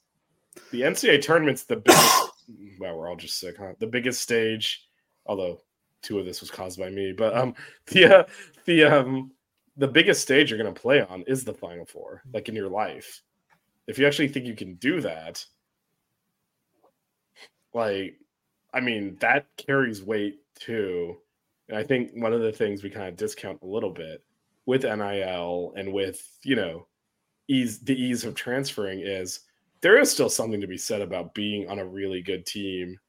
The 0.72 0.82
NCAA 0.82 1.22
tournament's 1.22 1.64
the 1.64 1.78
biggest. 1.78 2.28
wow, 2.80 2.96
we're 2.96 3.10
all 3.10 3.16
just 3.16 3.40
sick, 3.40 3.58
huh? 3.58 3.74
The 3.80 3.88
biggest 3.88 4.22
stage, 4.22 4.88
although 5.26 5.62
two 6.02 6.20
of 6.20 6.26
this 6.26 6.42
was 6.42 6.50
caused 6.52 6.80
by 6.80 6.90
me, 6.90 7.12
but 7.12 7.36
um, 7.36 7.54
the 7.88 8.20
uh, 8.20 8.24
the 8.66 8.84
um, 8.84 9.32
the 9.78 9.88
biggest 9.88 10.22
stage 10.22 10.50
you're 10.50 10.62
going 10.62 10.74
to 10.74 10.82
play 10.82 11.02
on 11.02 11.24
is 11.28 11.44
the 11.44 11.54
Final 11.54 11.86
Four, 11.86 12.22
mm-hmm. 12.26 12.36
like 12.36 12.50
in 12.50 12.56
your 12.56 12.70
life. 12.70 13.22
If 13.88 13.98
you 13.98 14.06
actually 14.06 14.28
think 14.28 14.46
you 14.46 14.56
can 14.56 14.76
do 14.76 15.00
that, 15.02 15.46
like, 17.74 18.18
I 18.74 18.82
mean, 18.82 19.18
that 19.22 19.46
carries 19.56 20.04
weight 20.04 20.40
too. 20.60 21.18
And 21.70 21.78
I 21.78 21.84
think 21.84 22.12
one 22.14 22.34
of 22.34 22.42
the 22.42 22.52
things 22.52 22.84
we 22.84 22.90
kind 22.90 23.08
of 23.08 23.16
discount 23.16 23.62
a 23.62 23.68
little 23.68 23.92
bit 23.92 24.24
with 24.66 24.84
NIL 24.84 25.74
and 25.78 25.94
with, 25.94 26.22
you 26.44 26.56
know, 26.56 26.88
ease 27.48 27.80
the 27.80 27.96
ease 27.96 28.26
of 28.26 28.36
transferring 28.36 29.00
is 29.00 29.42
there 29.82 30.00
is 30.00 30.12
still 30.12 30.30
something 30.30 30.62
to 30.62 30.68
be 30.68 30.78
said 30.78 31.02
about 31.02 31.34
being 31.34 31.70
on 31.70 31.80
a 31.80 31.86
really 31.86 32.22
good 32.22 32.46
team 32.46 33.00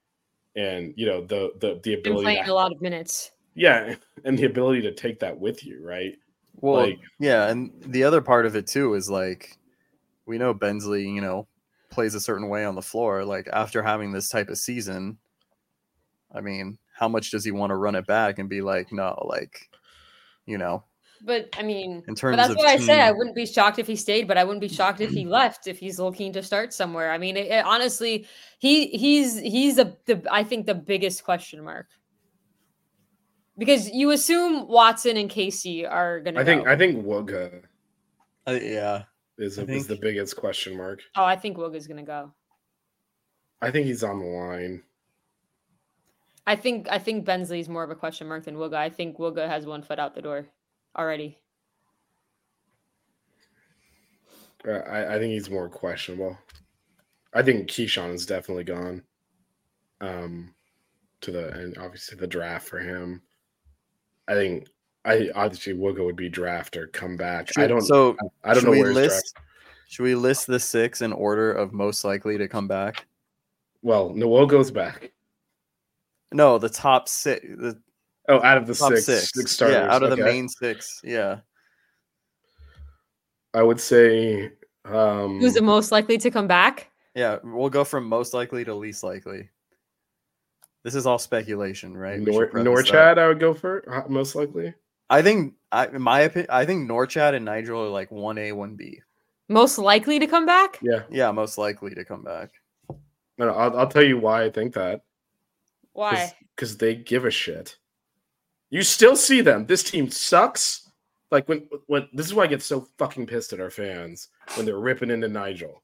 and 0.56 0.94
you 0.96 1.06
know 1.06 1.20
the 1.22 1.52
the 1.60 1.80
the 1.82 1.94
ability 1.94 2.22
playing 2.22 2.44
to, 2.44 2.52
a 2.52 2.54
lot 2.54 2.72
of 2.72 2.80
minutes. 2.80 3.32
yeah 3.54 3.94
and 4.24 4.38
the 4.38 4.44
ability 4.44 4.80
to 4.80 4.92
take 4.92 5.18
that 5.20 5.38
with 5.38 5.64
you 5.64 5.84
right 5.84 6.14
Well, 6.60 6.82
Like- 6.88 7.00
yeah, 7.18 7.48
and 7.48 7.70
the 7.86 8.04
other 8.04 8.20
part 8.20 8.46
of 8.46 8.56
it 8.56 8.66
too 8.66 8.94
is 8.94 9.08
like 9.10 9.56
we 10.26 10.38
know 10.38 10.52
Bensley, 10.52 11.08
you 11.08 11.20
know, 11.20 11.46
plays 11.90 12.14
a 12.14 12.20
certain 12.20 12.48
way 12.48 12.64
on 12.64 12.74
the 12.74 12.82
floor. 12.82 13.24
Like 13.24 13.48
after 13.52 13.82
having 13.82 14.12
this 14.12 14.28
type 14.28 14.48
of 14.48 14.58
season, 14.58 15.18
I 16.34 16.40
mean, 16.40 16.78
how 16.94 17.08
much 17.08 17.30
does 17.30 17.44
he 17.44 17.50
want 17.50 17.70
to 17.70 17.76
run 17.76 17.94
it 17.94 18.06
back 18.06 18.38
and 18.38 18.48
be 18.48 18.60
like, 18.60 18.92
no, 18.92 19.16
like, 19.26 19.70
you 20.44 20.58
know, 20.58 20.84
But 21.24 21.48
I 21.58 21.62
mean, 21.62 22.02
in 22.06 22.14
but 22.14 22.16
terms 22.16 22.36
that's 22.36 22.50
of 22.50 22.56
what 22.56 22.66
I 22.66 22.76
say. 22.76 23.00
I 23.00 23.10
wouldn't 23.12 23.34
be 23.36 23.46
shocked 23.46 23.78
if 23.78 23.86
he 23.86 23.96
stayed, 23.96 24.28
but 24.28 24.36
I 24.36 24.44
wouldn't 24.44 24.60
be 24.60 24.68
shocked 24.68 25.00
if 25.00 25.10
he 25.10 25.24
left 25.38 25.66
if 25.66 25.78
he's 25.78 25.98
looking 25.98 26.32
to 26.34 26.42
start 26.42 26.74
somewhere. 26.74 27.10
I 27.10 27.18
mean, 27.18 27.36
it, 27.36 27.46
it- 27.46 27.64
honestly, 27.64 28.26
he 28.58 28.88
he's 28.88 29.38
he's 29.38 29.78
a 29.78 29.96
the 30.06 30.22
I 30.30 30.42
think 30.44 30.66
the 30.66 30.74
biggest 30.74 31.24
question 31.24 31.64
mark 31.64 31.86
because 33.58 33.90
you 33.90 34.10
assume 34.10 34.68
Watson 34.68 35.16
and 35.16 35.28
Casey 35.28 35.84
are 35.86 36.20
gonna. 36.20 36.40
i 36.40 36.44
think 36.44 36.64
go. 36.64 36.70
i 36.70 36.76
think 36.76 37.04
wooga 37.04 37.62
Uh, 38.46 38.58
yeah, 38.62 39.02
is, 39.36 39.58
I 39.58 39.62
is 39.64 39.86
the 39.86 39.96
biggest 39.96 40.36
question 40.36 40.76
mark 40.76 41.00
oh, 41.16 41.24
I 41.24 41.36
think 41.36 41.56
Wooga's 41.58 41.86
gonna 41.86 42.02
go. 42.02 42.32
i 43.60 43.70
think 43.70 43.86
he's 43.86 44.04
on 44.04 44.18
the 44.20 44.26
line 44.26 44.82
I 46.48 46.56
think 46.56 46.88
I 46.90 46.98
think 46.98 47.26
Bensley's 47.26 47.68
more 47.68 47.84
of 47.84 47.90
a 47.90 47.94
question 47.94 48.26
mark 48.26 48.46
than 48.46 48.56
Wooga. 48.56 48.76
I 48.76 48.88
think 48.88 49.18
Wooga 49.18 49.46
has 49.46 49.66
one 49.66 49.82
foot 49.82 49.98
out 49.98 50.14
the 50.14 50.22
door 50.22 50.46
already. 50.96 51.36
Uh, 54.66 54.70
I, 54.70 55.16
I 55.16 55.18
think 55.18 55.34
he's 55.34 55.50
more 55.50 55.68
questionable. 55.68 56.38
I 57.34 57.42
think 57.42 57.68
Kyshawn 57.68 58.14
is 58.14 58.24
definitely 58.24 58.64
gone. 58.64 59.02
Um, 60.00 60.54
to 61.20 61.32
the 61.32 61.48
and 61.48 61.76
obviously 61.76 62.16
the 62.16 62.26
draft 62.26 62.66
for 62.66 62.78
him. 62.78 63.20
I 64.28 64.34
think 64.34 64.68
I 65.04 65.30
obviously 65.34 65.74
Wooga 65.74 66.04
would 66.04 66.16
be 66.16 66.28
draft 66.28 66.76
or 66.76 66.86
come 66.88 67.16
back. 67.16 67.50
I 67.56 67.66
don't. 67.66 67.80
So 67.82 68.16
I 68.44 68.54
don't 68.54 68.64
know 68.64 68.70
where 68.70 68.92
list? 68.92 69.36
Should 69.88 70.02
we 70.02 70.14
list 70.14 70.46
the 70.46 70.60
six 70.60 71.00
in 71.00 71.12
order 71.12 71.50
of 71.50 71.72
most 71.72 72.04
likely 72.04 72.36
to 72.38 72.46
come 72.46 72.68
back? 72.68 73.06
Well, 73.82 74.10
Noel 74.10 74.46
goes 74.46 74.70
back. 74.70 75.12
No, 76.30 76.58
the 76.58 76.68
top 76.68 77.08
six. 77.08 77.42
The 77.46 77.80
Oh, 78.28 78.42
out 78.42 78.58
of 78.58 78.66
the 78.66 78.74
top 78.74 78.90
six, 78.92 79.06
six. 79.06 79.32
six 79.32 79.52
starters. 79.52 79.76
yeah, 79.76 79.94
out 79.94 80.02
of 80.02 80.10
the 80.10 80.18
main 80.18 80.48
six. 80.48 81.00
Yeah. 81.02 81.38
I 83.54 83.62
would 83.62 83.80
say. 83.80 84.50
Um, 84.84 85.40
Who's 85.40 85.54
the 85.54 85.62
most 85.62 85.90
likely 85.92 86.18
to 86.18 86.30
come 86.30 86.46
back? 86.46 86.90
Yeah, 87.14 87.38
we'll 87.42 87.70
go 87.70 87.84
from 87.84 88.06
most 88.06 88.34
likely 88.34 88.64
to 88.64 88.74
least 88.74 89.02
likely. 89.02 89.48
This 90.88 90.94
is 90.94 91.04
all 91.04 91.18
speculation, 91.18 91.94
right? 91.94 92.18
We 92.18 92.32
Nor, 92.32 92.46
preface 92.46 92.90
that. 92.92 93.18
I 93.18 93.28
would 93.28 93.38
go 93.38 93.52
for 93.52 93.84
uh, 93.92 94.08
most 94.08 94.34
likely. 94.34 94.72
I 95.10 95.20
think, 95.20 95.52
I, 95.70 95.86
in 95.88 96.00
my 96.00 96.20
opinion, 96.20 96.48
I 96.50 96.64
think 96.64 96.90
Norchad 96.90 97.34
and 97.34 97.44
Nigel 97.44 97.82
are 97.82 97.90
like 97.90 98.10
one 98.10 98.38
A, 98.38 98.52
one 98.52 98.74
B. 98.74 99.02
Most 99.50 99.76
likely 99.76 100.18
to 100.18 100.26
come 100.26 100.46
back? 100.46 100.78
Yeah, 100.80 101.02
Yeah, 101.10 101.30
most 101.30 101.58
likely 101.58 101.94
to 101.94 102.06
come 102.06 102.24
back. 102.24 102.52
no, 102.88 103.48
no, 103.48 103.52
I'll, 103.52 103.80
I'll 103.80 103.86
tell 103.86 104.02
you 104.02 104.16
why 104.16 104.44
I 104.44 104.50
think 104.50 104.72
that. 104.76 105.02
Why? 105.92 106.32
Because 106.56 106.78
they 106.78 106.94
give 106.94 107.26
a 107.26 107.30
shit. 107.30 107.76
You 108.70 108.82
still 108.82 109.14
see 109.14 109.42
them. 109.42 109.66
This 109.66 109.82
team 109.82 110.10
sucks. 110.10 110.88
Like 111.30 111.46
when 111.50 111.68
when 111.86 112.08
this 112.14 112.24
is 112.24 112.32
why 112.32 112.44
I 112.44 112.46
get 112.46 112.62
so 112.62 112.88
fucking 112.96 113.26
pissed 113.26 113.52
at 113.52 113.60
our 113.60 113.68
fans 113.68 114.28
when 114.54 114.64
they're 114.64 114.78
ripping 114.78 115.10
into 115.10 115.28
Nigel. 115.28 115.82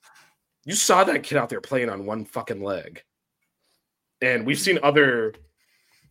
You 0.64 0.75
saw 0.75 1.04
that 1.04 1.25
kid 1.25 1.37
out 1.37 1.50
there 1.50 1.61
playing 1.61 1.90
on 1.90 2.06
one 2.06 2.25
fucking 2.25 2.62
leg. 2.62 3.02
And 4.25 4.47
we've 4.47 4.59
seen 4.59 4.78
other 4.83 5.35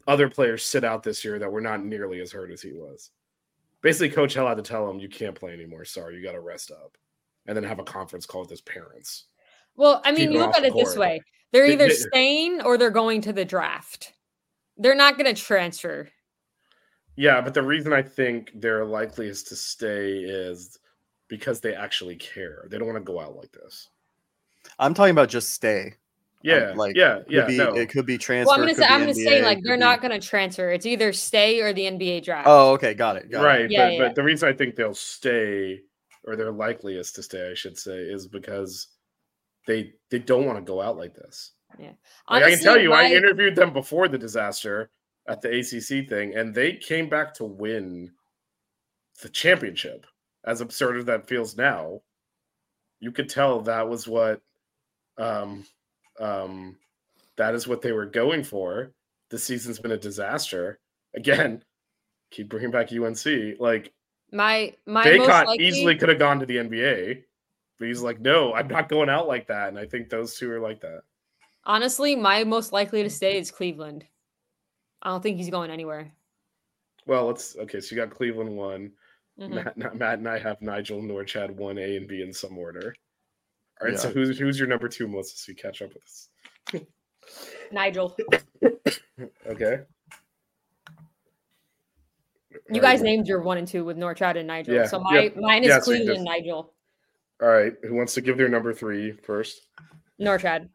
other 0.07 0.29
players 0.29 0.63
sit 0.63 0.83
out 0.83 1.01
this 1.01 1.23
year 1.23 1.39
that 1.39 1.51
were 1.51 1.61
not 1.61 1.83
nearly 1.83 2.19
as 2.19 2.31
hurt 2.31 2.51
as 2.51 2.61
he 2.61 2.73
was. 2.73 3.11
Basically, 3.81 4.09
Coach 4.09 4.35
L 4.37 4.47
had 4.47 4.57
to 4.57 4.63
tell 4.63 4.89
him 4.89 4.99
you 4.99 5.09
can't 5.09 5.35
play 5.35 5.53
anymore. 5.53 5.85
Sorry, 5.85 6.15
you 6.15 6.23
gotta 6.23 6.39
rest 6.41 6.71
up. 6.71 6.97
And 7.47 7.55
then 7.55 7.63
have 7.63 7.79
a 7.79 7.83
conference 7.83 8.25
call 8.25 8.41
with 8.41 8.49
his 8.49 8.61
parents. 8.61 9.25
Well, 9.75 10.01
I 10.05 10.11
mean, 10.11 10.29
it 10.29 10.31
you 10.33 10.39
look 10.39 10.49
off 10.49 10.57
at 10.57 10.61
the 10.61 10.67
it 10.69 10.75
this 10.75 10.95
way. 10.95 11.21
They're 11.51 11.67
They- 11.67 11.73
either 11.73 11.87
they- 11.87 11.93
staying 11.93 12.61
or 12.61 12.77
they're 12.77 12.89
going 12.89 13.21
to 13.21 13.33
the 13.33 13.43
draft. 13.45 14.13
They're 14.77 14.95
not 14.95 15.17
going 15.17 15.33
to 15.33 15.39
transfer. 15.41 16.09
Yeah, 17.15 17.41
but 17.41 17.53
the 17.53 17.61
reason 17.61 17.93
I 17.93 18.01
think 18.01 18.51
they're 18.55 18.85
likeliest 18.85 19.47
to 19.49 19.55
stay 19.55 20.19
is 20.19 20.79
because 21.27 21.59
they 21.59 21.75
actually 21.75 22.15
care. 22.15 22.65
They 22.69 22.77
don't 22.77 22.87
want 22.87 22.97
to 23.05 23.11
go 23.11 23.19
out 23.19 23.35
like 23.35 23.51
this. 23.51 23.89
I'm 24.79 24.93
talking 24.93 25.11
about 25.11 25.29
just 25.29 25.51
stay. 25.51 25.95
Yeah, 26.43 26.73
like, 26.75 26.95
yeah, 26.95 27.19
Could 27.19 27.31
yeah. 27.31 27.45
be, 27.47 27.57
no. 27.57 27.73
It 27.73 27.89
could 27.89 28.05
be 28.05 28.17
transfer. 28.17 28.49
Well, 28.49 28.55
I'm 28.59 28.65
going 28.65 28.75
to 28.75 28.81
say, 28.81 28.87
I'm 28.87 29.01
going 29.01 29.13
to 29.13 29.19
say, 29.19 29.41
like, 29.41 29.59
could 29.59 29.65
they're 29.65 29.77
be- 29.77 29.79
not 29.79 30.01
going 30.01 30.19
to 30.19 30.25
transfer. 30.25 30.71
It's 30.71 30.85
either 30.85 31.13
stay 31.13 31.61
or 31.61 31.71
the 31.71 31.83
NBA 31.83 32.25
draft. 32.25 32.47
Oh, 32.47 32.73
okay, 32.73 32.93
got 32.93 33.15
it. 33.15 33.31
Got 33.31 33.41
it. 33.43 33.45
right, 33.45 33.71
Yeah, 33.71 33.85
but, 33.85 33.93
yeah. 33.93 33.99
but 33.99 34.15
the 34.15 34.23
reason 34.23 34.49
I 34.49 34.53
think 34.53 34.75
they'll 34.75 34.93
stay, 34.93 35.79
or 36.25 36.35
they're 36.35 36.51
likeliest 36.51 37.15
to 37.15 37.23
stay, 37.23 37.49
I 37.49 37.53
should 37.53 37.77
say, 37.77 37.97
is 37.97 38.27
because 38.27 38.87
they 39.67 39.93
they 40.09 40.19
don't 40.19 40.45
want 40.45 40.57
to 40.57 40.63
go 40.63 40.81
out 40.81 40.97
like 40.97 41.15
this. 41.15 41.51
Like, 41.79 41.95
I 42.27 42.49
can 42.49 42.59
tell 42.59 42.77
you, 42.77 42.91
I 42.93 43.05
interviewed 43.05 43.55
them 43.55 43.71
before 43.73 44.07
the 44.07 44.17
disaster 44.17 44.91
at 45.27 45.41
the 45.41 45.49
ACC 45.59 46.07
thing, 46.09 46.35
and 46.35 46.53
they 46.53 46.73
came 46.73 47.07
back 47.09 47.33
to 47.35 47.45
win 47.45 48.11
the 49.21 49.29
championship. 49.29 50.05
As 50.45 50.59
absurd 50.59 50.97
as 50.97 51.05
that 51.05 51.27
feels 51.27 51.55
now, 51.55 52.01
you 52.99 53.11
could 53.13 53.29
tell 53.29 53.61
that 53.61 53.87
was 53.87 54.07
what, 54.07 54.41
um, 55.17 55.65
um, 56.19 56.77
that 57.37 57.55
is 57.55 57.67
what 57.67 57.81
they 57.81 57.91
were 57.91 58.05
going 58.05 58.43
for. 58.43 58.91
This 59.29 59.43
season's 59.43 59.79
been 59.79 59.91
a 59.91 59.97
disaster. 59.97 60.79
Again, 61.15 61.63
keep 62.31 62.49
bringing 62.49 62.71
back 62.71 62.91
UNC. 62.91 63.59
Like 63.59 63.91
my 64.31 64.73
my 64.85 65.03
most 65.05 65.29
Bacot 65.29 65.45
likely, 65.45 65.65
easily 65.65 65.95
could 65.95 66.09
have 66.09 66.19
gone 66.19 66.39
to 66.39 66.45
the 66.45 66.57
NBA, 66.57 67.23
but 67.79 67.87
he's 67.87 68.01
like, 68.01 68.19
no, 68.19 68.53
I'm 68.53 68.67
not 68.67 68.89
going 68.89 69.09
out 69.09 69.27
like 69.27 69.47
that. 69.47 69.69
And 69.69 69.77
I 69.79 69.85
think 69.85 70.09
those 70.09 70.35
two 70.35 70.51
are 70.51 70.59
like 70.59 70.81
that. 70.81 71.01
honestly, 71.65 72.15
my 72.15 72.43
most 72.43 72.73
likely 72.73 73.03
to 73.03 73.09
stay 73.09 73.37
is 73.37 73.51
Cleveland. 73.51 74.05
I 75.01 75.09
don't 75.09 75.21
think 75.21 75.37
he's 75.37 75.49
going 75.49 75.71
anywhere. 75.71 76.11
Well, 77.05 77.25
let's 77.27 77.55
okay. 77.57 77.79
So 77.81 77.95
you 77.95 78.01
got 78.01 78.09
Cleveland 78.15 78.55
one. 78.55 78.91
Mhm. 79.39 79.75
Matt, 79.75 79.95
Matt 79.97 80.19
and 80.19 80.27
I 80.29 80.37
have 80.39 80.61
Nigel 80.61 81.01
Norchad 81.01 81.51
one 81.51 81.77
A 81.77 81.97
and 81.97 82.07
B 82.07 82.21
in 82.21 82.31
some 82.33 82.57
order. 82.57 82.95
All 83.83 83.89
right. 83.89 83.99
So 83.99 84.09
who's 84.09 84.39
who's 84.39 84.57
your 84.57 84.67
number 84.67 84.87
two, 84.87 85.07
Melissa? 85.07 85.35
So 85.37 85.51
you 85.51 85.55
catch 85.55 85.81
up 85.81 85.89
with 85.93 86.03
us. 86.03 86.29
Nigel, 87.71 88.15
Okay. 89.47 89.81
you 92.71 92.79
guys 92.81 93.01
named 93.01 93.27
your 93.27 93.41
one 93.41 93.57
and 93.57 93.67
two 93.67 93.83
with 93.83 93.97
Norchad 93.97 94.37
and 94.37 94.47
Nigel. 94.47 94.73
Yeah, 94.75 94.85
So 94.85 94.99
my 94.99 95.23
yep. 95.23 95.35
mine 95.35 95.63
is 95.63 95.69
Yeah, 95.69 95.79
so 95.79 95.91
you 95.91 95.97
Cleveland, 95.97 96.25
just- 96.25 96.37
Nigel, 96.37 96.73
All 97.41 97.47
right. 97.49 97.73
Who 97.83 97.95
wants 97.95 98.13
to 98.13 98.21
give 98.21 98.37
their 98.37 98.47
number 98.49 98.73
three 98.73 99.11
first? 99.11 99.59
Norchad. 100.21 100.69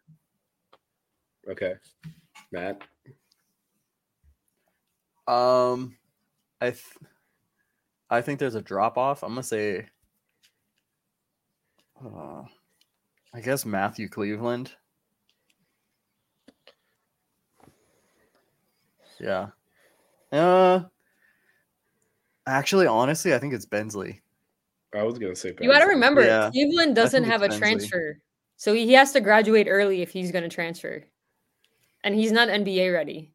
Okay. 1.48 1.74
Matt. 2.52 2.82
Um, 5.26 5.96
I, 6.60 6.70
th- 6.70 6.82
I 8.10 8.20
think 8.22 8.38
there's 8.38 8.54
a 8.54 8.62
drop 8.62 8.98
off. 8.98 9.22
I'm 9.22 9.30
gonna 9.30 9.42
say, 9.42 9.86
uh, 12.04 12.42
I 13.35 13.40
guess 13.40 13.64
Matthew 13.64 14.08
Cleveland. 14.08 14.73
Yeah. 19.20 19.49
Uh, 20.32 20.82
actually, 22.47 22.87
honestly, 22.87 23.35
I 23.35 23.38
think 23.38 23.54
it's 23.54 23.66
Bensley. 23.66 24.20
I 24.94 25.02
was 25.02 25.18
gonna 25.18 25.37
say. 25.37 25.54
You 25.61 25.70
got 25.70 25.80
to 25.80 25.87
remember, 25.87 26.25
Yeah, 26.25 26.50
Cleveland 26.50 26.97
doesn't 26.97 27.25
have 27.25 27.42
a 27.42 27.49
Bensley. 27.49 27.58
transfer, 27.58 28.18
so 28.56 28.73
he, 28.73 28.87
he 28.87 28.94
has 28.94 29.12
to 29.12 29.20
graduate 29.20 29.66
early 29.68 30.00
if 30.00 30.11
he's 30.11 30.32
going 30.32 30.44
to 30.44 30.49
transfer, 30.49 31.04
and 32.02 32.14
he's 32.14 32.32
not 32.32 32.49
NBA 32.49 32.92
ready. 32.92 33.32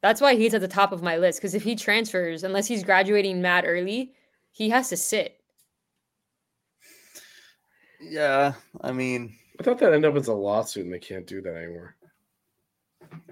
That's 0.00 0.20
why 0.20 0.36
he's 0.36 0.54
at 0.54 0.60
the 0.60 0.68
top 0.68 0.92
of 0.92 1.02
my 1.02 1.16
list. 1.16 1.38
Because 1.40 1.54
if 1.54 1.62
he 1.62 1.74
transfers, 1.74 2.44
unless 2.44 2.66
he's 2.66 2.84
graduating 2.84 3.42
mad 3.42 3.64
early, 3.66 4.12
he 4.52 4.68
has 4.70 4.88
to 4.90 4.96
sit. 4.96 5.40
Yeah, 8.02 8.54
I 8.80 8.92
mean, 8.92 9.36
I 9.58 9.62
thought 9.62 9.78
that 9.78 9.92
ended 9.92 10.10
up 10.10 10.16
as 10.16 10.28
a 10.28 10.34
lawsuit, 10.34 10.84
and 10.84 10.92
they 10.92 10.98
can't 10.98 11.26
do 11.26 11.40
that 11.42 11.54
anymore. 11.54 11.96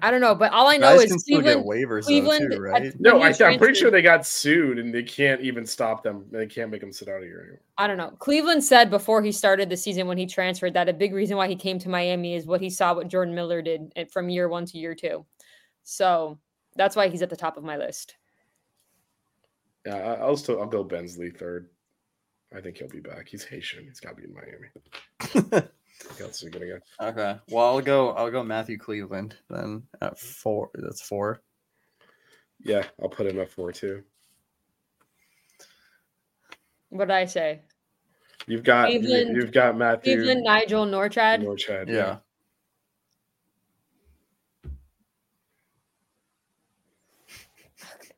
I 0.02 0.10
don't 0.10 0.20
know, 0.20 0.34
but 0.34 0.52
all 0.52 0.66
I 0.66 0.76
know 0.76 0.94
guys 0.94 1.04
is 1.04 1.10
can 1.10 1.18
still 1.18 1.40
Cleveland. 1.40 1.64
get 1.64 1.70
waivers 1.70 2.04
Cleveland 2.04 2.52
though, 2.52 2.56
too, 2.56 2.62
right? 2.62 3.00
No, 3.00 3.20
I, 3.20 3.32
I'm 3.40 3.58
pretty 3.58 3.78
sure 3.78 3.90
they 3.90 4.02
got 4.02 4.26
sued, 4.26 4.78
and 4.78 4.92
they 4.92 5.02
can't 5.02 5.40
even 5.40 5.64
stop 5.66 6.02
them. 6.02 6.26
They 6.30 6.46
can't 6.46 6.70
make 6.70 6.80
them 6.80 6.92
sit 6.92 7.08
out 7.08 7.18
of 7.18 7.22
here 7.22 7.40
anymore. 7.40 7.60
I 7.78 7.86
don't 7.86 7.96
know. 7.96 8.10
Cleveland 8.18 8.62
said 8.62 8.90
before 8.90 9.22
he 9.22 9.32
started 9.32 9.68
the 9.68 9.76
season 9.76 10.06
when 10.06 10.18
he 10.18 10.26
transferred 10.26 10.74
that 10.74 10.88
a 10.88 10.92
big 10.92 11.14
reason 11.14 11.36
why 11.36 11.48
he 11.48 11.56
came 11.56 11.78
to 11.78 11.88
Miami 11.88 12.34
is 12.34 12.46
what 12.46 12.60
he 12.60 12.68
saw 12.68 12.94
what 12.94 13.08
Jordan 13.08 13.34
Miller 13.34 13.62
did 13.62 13.92
from 14.12 14.28
year 14.28 14.48
one 14.48 14.66
to 14.66 14.78
year 14.78 14.94
two. 14.94 15.24
So 15.82 16.38
that's 16.76 16.94
why 16.96 17.08
he's 17.08 17.22
at 17.22 17.30
the 17.30 17.36
top 17.36 17.56
of 17.56 17.64
my 17.64 17.76
list. 17.76 18.16
Yeah, 19.86 19.96
I'll 20.20 20.36
still 20.36 20.60
I'll 20.60 20.66
go 20.66 20.84
Bensley 20.84 21.30
third. 21.30 21.70
I 22.56 22.60
think 22.60 22.78
he'll 22.78 22.88
be 22.88 23.00
back. 23.00 23.28
He's 23.28 23.44
Haitian. 23.44 23.84
He's 23.84 24.00
got 24.00 24.10
to 24.10 24.16
be 24.16 24.24
in 24.24 24.34
Miami. 24.34 25.66
Who 26.18 26.24
else 26.24 26.36
is 26.36 26.40
he 26.42 26.50
gonna 26.50 26.66
go? 26.66 26.78
okay. 27.00 27.38
Well, 27.50 27.66
I'll 27.66 27.80
go. 27.80 28.10
I'll 28.12 28.30
go 28.30 28.42
Matthew 28.42 28.78
Cleveland 28.78 29.36
then 29.50 29.82
at 30.00 30.18
four. 30.18 30.70
That's 30.74 31.02
four. 31.02 31.42
Yeah, 32.62 32.84
I'll 33.02 33.08
put 33.10 33.26
him 33.26 33.38
at 33.38 33.50
four 33.50 33.70
too. 33.72 34.02
What 36.88 37.06
did 37.08 37.14
I 37.14 37.24
say? 37.26 37.60
You've 38.46 38.64
got 38.64 38.90
you- 38.92 39.00
Cleveland- 39.00 39.36
you've 39.36 39.52
got 39.52 39.76
Matthew 39.76 40.16
Cleveland, 40.16 40.42
Nigel, 40.42 40.86
Norchad. 40.86 41.42
Norchad. 41.44 41.88
Yeah. 41.88 42.18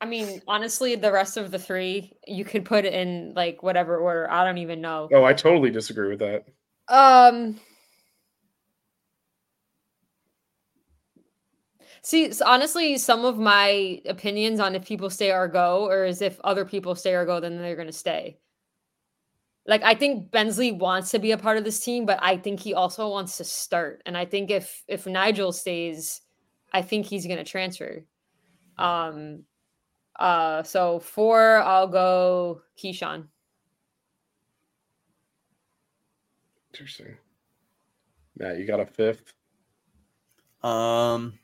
I 0.02 0.04
mean, 0.04 0.42
honestly, 0.49 0.97
the 0.97 1.12
rest 1.12 1.37
of 1.37 1.52
the 1.52 1.61
three 1.61 2.12
you 2.26 2.44
could 2.44 2.64
put 2.64 2.85
in 2.85 3.35
like 3.37 3.62
whatever 3.62 3.99
order. 3.99 4.28
I 4.28 4.44
don't 4.44 4.59
even 4.59 4.80
know. 4.80 5.09
Oh, 5.14 5.23
I 5.23 5.32
totally 5.32 5.71
disagree 5.71 6.09
with 6.09 6.18
that. 6.18 6.44
Um. 6.88 7.61
See, 12.02 12.32
honestly, 12.44 12.99
some 12.99 13.25
of 13.25 13.38
my 13.38 14.02
opinions 14.06 14.59
on 14.59 14.75
if 14.75 14.85
people 14.85 15.09
stay 15.09 15.30
or 15.30 15.47
go, 15.47 15.87
or 15.88 16.02
as 16.02 16.21
if 16.21 16.40
other 16.40 16.64
people 16.64 16.97
stay 16.97 17.14
or 17.14 17.25
go, 17.25 17.38
then 17.38 17.59
they're 17.59 17.76
going 17.76 17.87
to 17.87 17.92
stay. 17.92 18.38
Like, 19.68 19.85
I 19.85 19.94
think 19.94 20.32
Bensley 20.32 20.73
wants 20.73 21.12
to 21.12 21.21
be 21.21 21.30
a 21.30 21.38
part 21.38 21.59
of 21.59 21.64
this 21.64 21.78
team, 21.78 22.06
but 22.06 22.18
I 22.21 22.38
think 22.38 22.59
he 22.59 22.75
also 22.75 23.09
wants 23.09 23.37
to 23.37 23.44
start. 23.44 24.02
And 24.04 24.16
I 24.16 24.25
think 24.25 24.50
if 24.50 24.82
if 24.88 25.06
Nigel 25.06 25.52
stays, 25.52 26.23
I 26.73 26.82
think 26.82 27.06
he's 27.06 27.25
going 27.25 27.38
to 27.38 27.44
transfer. 27.44 28.04
Um. 28.76 29.44
Uh. 30.23 30.62
So 30.62 31.00
four, 31.00 31.57
I'll 31.59 31.88
go 31.88 32.62
Kyshawn. 32.79 33.26
Interesting. 36.73 37.17
Matt, 38.38 38.59
you 38.59 38.67
got 38.67 38.79
a 38.79 38.87
fifth? 38.87 39.35
Um. 40.62 41.38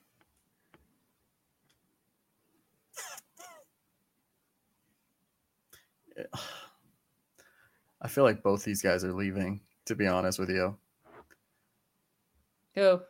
I 8.00 8.06
feel 8.06 8.22
like 8.22 8.44
both 8.44 8.62
these 8.62 8.80
guys 8.80 9.02
are 9.02 9.12
leaving. 9.12 9.60
To 9.86 9.96
be 9.96 10.06
honest 10.06 10.38
with 10.38 10.50
you, 10.50 10.76
Who? 12.74 13.00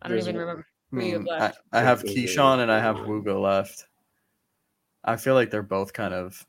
I 0.00 0.08
don't 0.08 0.16
There's 0.16 0.28
even 0.28 0.40
remember. 0.40 0.66
I, 0.92 0.96
Who 0.96 1.02
you 1.02 1.02
mean, 1.02 1.26
have 1.26 1.26
I, 1.28 1.44
left? 1.44 1.58
I 1.72 1.80
have 1.82 2.02
Kyshawn 2.04 2.60
and 2.60 2.72
I 2.72 2.80
have? 2.80 2.96
Wooga 2.98 3.38
left. 3.38 3.86
I 5.04 5.16
feel 5.16 5.34
like 5.34 5.50
they're 5.50 5.62
both 5.62 5.92
kind 5.92 6.12
of 6.14 6.46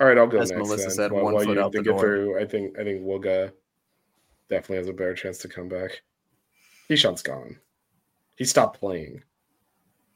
All 0.00 0.06
right, 0.06 0.18
I'll 0.18 0.26
go 0.26 0.38
As 0.38 0.50
next. 0.50 0.58
Melissa 0.58 0.82
then. 0.88 0.90
said, 0.90 1.12
While- 1.12 1.24
one 1.24 1.34
while 1.34 1.44
foot 1.44 1.56
you 1.56 1.60
out 1.62 1.72
the 1.72 1.78
think 1.78 1.86
it 1.86 1.90
door. 1.90 2.00
through, 2.00 2.40
I 2.40 2.44
think 2.46 2.78
I 2.78 2.84
think 2.84 3.02
Wooga 3.02 3.52
definitely 4.50 4.76
has 4.78 4.88
a 4.88 4.92
better 4.92 5.14
chance 5.14 5.38
to 5.38 5.48
come 5.48 5.68
back. 5.68 6.02
Kyshawn's 6.90 7.22
gone. 7.22 7.56
He 8.36 8.44
stopped 8.44 8.78
playing. 8.78 9.22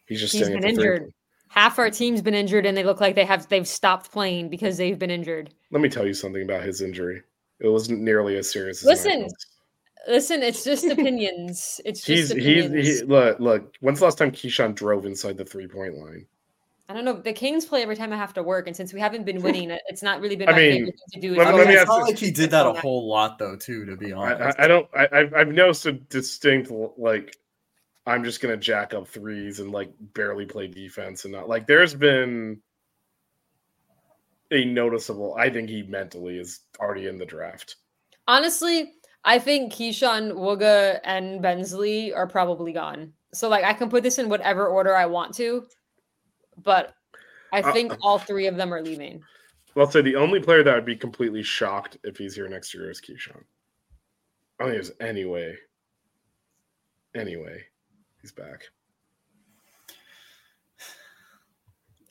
He's 0.07 0.21
just 0.21 0.33
He's 0.35 0.45
staying 0.45 0.61
been 0.61 0.69
at 0.69 0.75
the 0.77 0.83
three 0.83 0.93
injured. 0.97 1.13
Half 1.49 1.79
our 1.81 1.91
team's 1.91 2.23
been 2.23 2.35
injured, 2.35 2.65
and 2.67 2.77
they 2.77 2.85
look 2.85 3.01
like 3.01 3.15
they 3.17 3.25
have 3.25 3.49
they've 3.49 3.67
stopped 3.67 4.13
playing 4.13 4.51
because 4.51 4.77
they've 4.77 4.99
been 4.99 5.11
injured. 5.11 5.53
Let 5.73 5.81
me 5.81 5.89
tell 5.89 6.07
you 6.07 6.15
something 6.15 6.43
about 6.43 6.63
his 6.63 6.81
injury. 6.83 7.23
It 7.59 7.69
wasn't 7.69 8.03
nearly 8.03 8.37
as 8.37 8.49
serious 8.51 8.79
as 8.83 8.85
Listen, 8.87 9.13
Michael's. 9.23 9.47
Listen, 10.09 10.43
it's 10.43 10.65
just 10.65 10.85
opinions. 10.91 11.81
It's 11.85 12.05
He's 12.05 12.29
just 12.29 12.41
he's 12.41 12.65
opinions. 12.67 13.01
he, 13.01 13.05
look 13.07 13.39
look. 13.41 13.75
When's 13.81 13.99
the 13.99 14.05
last 14.07 14.19
time 14.19 14.31
Kyshawn 14.31 14.75
drove 14.75 15.05
inside 15.07 15.37
the 15.37 15.45
three 15.45 15.67
point 15.69 15.95
line? 15.95 16.27
I 16.89 16.93
don't 16.93 17.05
know. 17.05 17.13
The 17.13 17.33
Kings 17.33 17.65
play 17.67 17.83
every 17.83 17.95
time 17.95 18.13
I 18.13 18.17
have 18.17 18.35
to 18.35 18.43
work, 18.43 18.67
and 18.67 18.75
since 18.75 18.93
we 18.93 18.99
haven't 18.99 19.25
been 19.25 19.43
winning, 19.43 19.71
it's 19.89 20.03
not 20.03 20.21
really 20.21 20.35
been 20.37 20.49
I 20.49 20.53
my 20.53 20.59
mean, 20.59 20.73
favorite 20.73 20.95
thing 21.13 21.21
to 21.23 21.29
do. 21.29 21.35
let- 21.37 21.47
I 21.47 21.51
It's 21.51 21.59
let 21.59 21.67
mean, 21.67 21.75
me 21.77 21.81
it's 21.81 21.89
not 21.89 22.03
like 22.03 22.19
he 22.19 22.31
did 22.33 22.51
that 22.51 22.67
a 22.67 22.73
whole 22.73 23.09
lot 23.09 23.39
though, 23.39 23.57
too. 23.57 23.85
To 23.87 23.97
be 23.97 24.13
I, 24.13 24.17
honest, 24.17 24.59
I, 24.59 24.65
I 24.65 24.67
don't. 24.69 24.89
I, 24.97 25.09
I've 25.13 25.35
I've 25.35 25.49
noticed 25.49 25.87
a 25.87 25.93
distinct 25.93 26.71
like. 26.99 27.37
I'm 28.07 28.25
just 28.25 28.41
gonna 28.41 28.57
jack 28.57 28.95
up 28.95 29.07
threes 29.07 29.61
and 29.61 29.71
like 29.71 29.93
barely 30.01 30.47
play 30.47 30.67
defense 30.67 31.25
and 31.27 31.33
not 31.33 31.49
like. 31.49 31.67
There's 31.67 31.95
been 31.95 32.61
a 34.51 34.65
noticeable. 34.65 35.35
I 35.39 35.51
think 35.51 35.69
he 35.69 35.83
mentally 35.83 36.39
is 36.39 36.61
already 36.81 37.07
in 37.07 37.19
the 37.19 37.27
draft. 37.27 37.77
Honestly, 38.27 38.95
I 39.25 39.39
think 39.39 39.73
Kyshawn, 39.73 40.33
Wooga, 40.33 41.01
and 41.05 41.43
Bensley 41.43 42.13
are 42.13 42.27
probably 42.27 42.73
gone. 42.73 43.13
So 43.33 43.49
like 43.49 43.65
I 43.65 43.73
can 43.75 43.89
put 43.91 44.03
this 44.03 44.19
in 44.19 44.29
whatever 44.29 44.67
order 44.67 44.97
I 44.97 45.07
want 45.07 45.35
to, 45.35 45.67
but 46.63 46.95
I 47.53 47.61
Uh, 47.61 47.73
think 47.73 47.97
all 48.03 48.19
three 48.19 48.47
of 48.47 48.57
them 48.57 48.73
are 48.73 48.83
leaving. 48.83 49.23
Well, 49.75 49.87
I'll 49.87 49.93
say 49.93 50.03
the 50.03 50.17
only 50.17 50.41
player 50.41 50.63
that 50.63 50.75
would 50.75 50.85
be 50.85 50.97
completely 50.97 51.43
shocked 51.43 51.99
if 52.03 52.17
he's 52.17 52.35
here 52.35 52.49
next 52.49 52.75
year 52.75 52.91
is 52.91 53.01
Kyshawn. 53.01 53.45
I 54.59 54.65
don't 54.65 54.73
think 54.73 54.85
there's 54.85 54.97
any 55.01 55.25
way. 55.25 55.57
Anyway, 57.15 57.65
he's 58.21 58.33
back. 58.33 58.69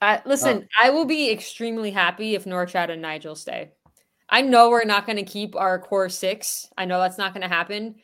I, 0.01 0.21
listen, 0.25 0.69
I 0.81 0.89
will 0.91 1.03
be 1.05 1.29
extremely 1.29 1.91
happy 1.91 2.35
if 2.35 2.45
Norchad 2.45 2.89
and 2.89 3.01
Nigel 3.01 3.35
stay. 3.35 3.73
I 4.29 4.41
know 4.41 4.69
we're 4.69 4.85
not 4.85 5.05
going 5.05 5.17
to 5.17 5.23
keep 5.23 5.55
our 5.55 5.79
core 5.79 6.09
six. 6.09 6.69
I 6.77 6.85
know 6.85 6.99
that's 6.99 7.17
not 7.17 7.33
going 7.33 7.41
to 7.41 7.53
happen, 7.53 7.95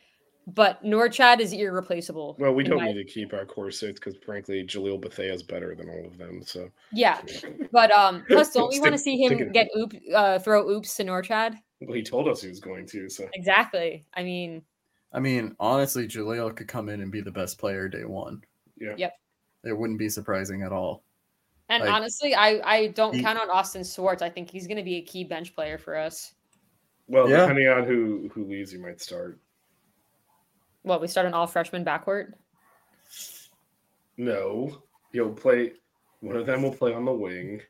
but 0.48 0.84
Norchad 0.84 1.40
is 1.40 1.54
irreplaceable. 1.54 2.36
Well, 2.40 2.54
we 2.54 2.64
don't 2.64 2.78
my- 2.78 2.88
need 2.92 2.96
to 2.96 3.04
keep 3.04 3.34
our 3.34 3.46
core 3.46 3.72
six 3.72 4.00
because, 4.00 4.16
frankly, 4.26 4.64
Jalil 4.64 5.00
Bethea 5.00 5.34
is 5.34 5.44
better 5.44 5.76
than 5.76 5.90
all 5.90 6.06
of 6.06 6.18
them. 6.18 6.42
So 6.44 6.70
Yeah, 6.92 7.22
but 7.72 7.92
um, 7.92 8.24
plus, 8.28 8.52
don't 8.54 8.72
we 8.72 8.80
want 8.80 8.94
to 8.94 8.98
see 8.98 9.18
him 9.18 9.52
get 9.52 9.68
oop, 9.78 9.94
uh, 10.14 10.40
throw 10.40 10.70
oops 10.70 10.96
to 10.98 11.04
Norchad? 11.04 11.56
well, 11.82 11.96
he 11.96 12.04
told 12.04 12.28
us 12.28 12.42
he 12.42 12.50
was 12.50 12.60
going 12.60 12.86
to. 12.88 13.10
So 13.10 13.28
Exactly. 13.34 14.06
I 14.14 14.24
mean, 14.24 14.62
I 15.14 15.20
mean, 15.20 15.56
honestly, 15.60 16.08
Jalil 16.08 16.56
could 16.56 16.68
come 16.68 16.90
in 16.90 17.02
and 17.02 17.12
be 17.12 17.22
the 17.22 17.32
best 17.32 17.58
player 17.58 17.88
day 17.88 18.04
one. 18.06 18.44
yeah. 18.78 18.96
Yep. 18.98 19.14
It 19.64 19.78
wouldn't 19.78 19.98
be 19.98 20.10
surprising 20.10 20.62
at 20.62 20.72
all. 20.72 21.04
And 21.70 21.84
Like, 21.84 21.92
honestly, 21.94 22.34
I 22.36 22.60
I 22.64 22.88
don't 22.88 23.14
he- 23.16 23.22
count 23.22 23.40
on 23.40 23.50
Austin 23.50 23.84
Swartz. 23.84 24.22
I 24.22 24.30
think 24.30 24.50
he's 24.50 24.68
going 24.68 24.78
to 24.78 24.84
be 24.84 24.98
a 24.98 25.02
key 25.02 25.24
bench 25.24 25.54
player 25.56 25.78
for 25.78 25.96
us. 25.96 26.34
Well, 27.08 27.30
Yeah. 27.30 27.42
depending 27.42 27.68
on 27.68 27.84
who 27.86 28.30
who 28.34 28.46
leaves, 28.46 28.72
you 28.74 28.80
might 28.80 29.02
start. 29.02 29.40
What 30.84 31.02
we 31.02 31.08
start 31.08 31.26
an 31.28 31.34
all 31.34 31.48
freshman 31.48 31.84
backcourt. 31.86 32.34
No, 34.18 34.82
he'll 35.12 35.34
play. 35.34 35.74
One 36.22 36.36
of 36.36 36.46
them 36.46 36.62
will 36.64 36.74
play 36.74 36.94
on 36.94 37.06
the 37.06 37.12
wing. 37.14 37.62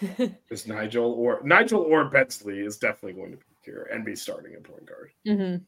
Is 0.50 0.66
Nigel 0.66 1.12
or 1.12 1.40
Nigel 1.44 1.80
or 1.82 2.06
Bensley 2.06 2.60
is 2.60 2.78
definitely 2.78 3.12
going 3.20 3.30
to 3.32 3.36
be 3.36 3.44
here 3.62 3.88
and 3.92 4.04
be 4.04 4.16
starting 4.16 4.54
at 4.54 4.64
point 4.64 4.86
guard. 4.86 5.10
Mm-hmm. 5.26 5.62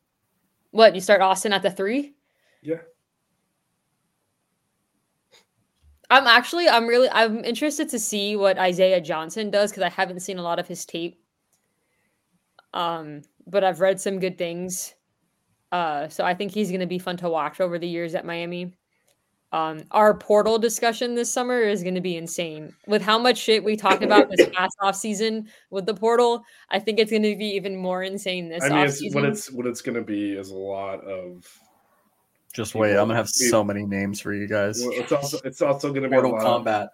What 0.71 0.95
you 0.95 1.01
start 1.01 1.21
Austin 1.21 1.53
at 1.53 1.63
the 1.63 1.71
three? 1.71 2.15
Yeah. 2.63 2.81
I'm 6.11 6.27
actually 6.27 6.69
I'm 6.69 6.87
really 6.87 7.09
I'm 7.11 7.45
interested 7.45 7.89
to 7.91 7.99
see 7.99 8.37
what 8.37 8.59
Isaiah 8.59 9.01
Johnson 9.01 9.51
does 9.51 9.71
because 9.71 9.83
I 9.83 9.89
haven't 9.89 10.21
seen 10.21 10.39
a 10.39 10.43
lot 10.43 10.59
of 10.59 10.69
his 10.69 10.85
tape. 10.85 11.21
Um, 12.73 13.23
but 13.47 13.65
I've 13.65 13.81
read 13.81 14.01
some 14.01 14.21
good 14.21 14.39
things. 14.39 14.95
Uh, 15.73 16.09
so 16.09 16.25
I 16.25 16.35
think 16.35 16.53
he's 16.53 16.71
gonna 16.71 16.87
be 16.87 16.99
fun 16.99 17.17
to 17.19 17.29
watch 17.29 17.61
over 17.61 17.79
the 17.79 17.89
years 17.89 18.15
at 18.15 18.25
Miami. 18.25 18.73
Um, 19.53 19.85
our 19.93 20.13
portal 20.13 20.59
discussion 20.59 21.15
this 21.15 21.33
summer 21.33 21.61
is 21.61 21.83
gonna 21.83 22.01
be 22.01 22.17
insane. 22.17 22.75
With 22.87 23.03
how 23.03 23.19
much 23.19 23.39
shit 23.39 23.65
we 23.65 23.77
talked 23.77 24.03
about 24.03 24.31
this 24.31 24.49
past 24.53 24.77
off 24.83 24.97
season 24.97 25.49
with 25.71 25.87
the 25.87 25.95
portal, 25.95 26.43
I 26.71 26.79
think 26.79 26.99
it's 26.99 27.11
gonna 27.11 27.37
be 27.37 27.55
even 27.55 27.77
more 27.77 28.03
insane 28.03 28.49
this 28.49 28.63
I 28.65 28.69
mean, 28.69 28.79
it's, 28.79 29.15
what 29.15 29.25
it's 29.25 29.51
what 29.51 29.67
it's 29.67 29.81
going 29.81 29.97
to 29.97 30.03
be 30.03 30.33
is 30.33 30.51
a 30.51 30.57
lot 30.57 31.03
of. 31.05 31.47
Just 32.57 32.75
wait, 32.75 32.93
I'm 32.93 33.07
gonna 33.07 33.17
have 33.17 33.29
so 33.29 33.63
many 33.63 33.85
names 33.85 34.19
for 34.19 34.33
you 34.33 34.47
guys. 34.47 34.81
Well, 34.81 34.93
it's 34.95 35.13
also 35.13 35.39
it's 35.45 35.61
also 35.61 35.91
going 35.91 36.05
to 36.05 36.09
be 36.09 36.17
a 36.17 36.23
Mortal 36.23 36.33
lot 36.33 36.47
of- 36.47 36.65
Kombat. 36.65 36.89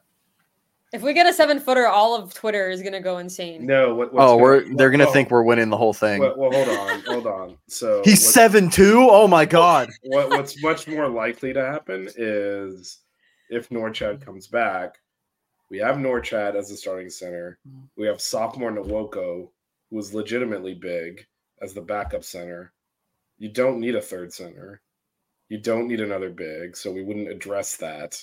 If 0.93 1.03
we 1.03 1.15
get 1.15 1.27
a 1.29 1.33
seven 1.33 1.61
footer, 1.61 1.87
all 1.87 2.17
of 2.17 2.35
Twitter 2.35 2.69
is 2.69 2.83
gonna 2.83 3.01
go 3.01 3.19
insane. 3.19 3.65
No, 3.65 3.95
what, 3.95 4.13
what's 4.13 4.25
Oh, 4.25 4.31
gonna- 4.33 4.43
we're 4.43 4.75
they're 4.75 4.91
gonna 4.91 5.07
oh, 5.09 5.13
think 5.13 5.31
we're 5.31 5.45
winning 5.45 5.71
the 5.71 5.77
whole 5.77 5.93
thing. 5.95 6.21
Well, 6.21 6.35
well, 6.37 6.51
hold 6.53 6.69
on, 6.69 7.01
hold 7.03 7.27
on. 7.29 7.57
So 7.69 8.03
He's 8.05 8.29
seven 8.29 8.69
two. 8.71 9.07
Oh 9.09 9.29
my 9.29 9.45
god. 9.45 9.89
what 10.03 10.31
what's 10.31 10.61
much 10.65 10.89
more 10.89 11.09
likely 11.09 11.53
to 11.53 11.65
happen 11.65 12.09
is 12.17 12.99
if 13.49 13.69
Norchad 13.69 14.21
comes 14.25 14.49
back, 14.49 14.97
we 15.71 15.79
have 15.79 15.95
Norchad 15.97 16.57
as 16.57 16.69
the 16.71 16.77
starting 16.77 17.09
center. 17.09 17.57
We 17.97 18.07
have 18.09 18.21
sophomore 18.21 18.73
Nwoko, 18.73 19.49
who 19.91 19.99
is 19.99 20.13
legitimately 20.13 20.75
big 20.75 21.25
as 21.63 21.73
the 21.73 21.81
backup 21.83 22.25
center. 22.25 22.73
You 23.39 23.49
don't 23.49 23.79
need 23.79 23.95
a 23.95 24.03
third 24.03 24.33
center. 24.33 24.81
You 25.53 25.59
don't 25.59 25.87
need 25.87 26.01
another 26.01 26.31
big, 26.31 26.75
so 26.79 26.91
we 26.91 27.03
wouldn't 27.03 27.29
address 27.29 27.77
that. 27.77 28.19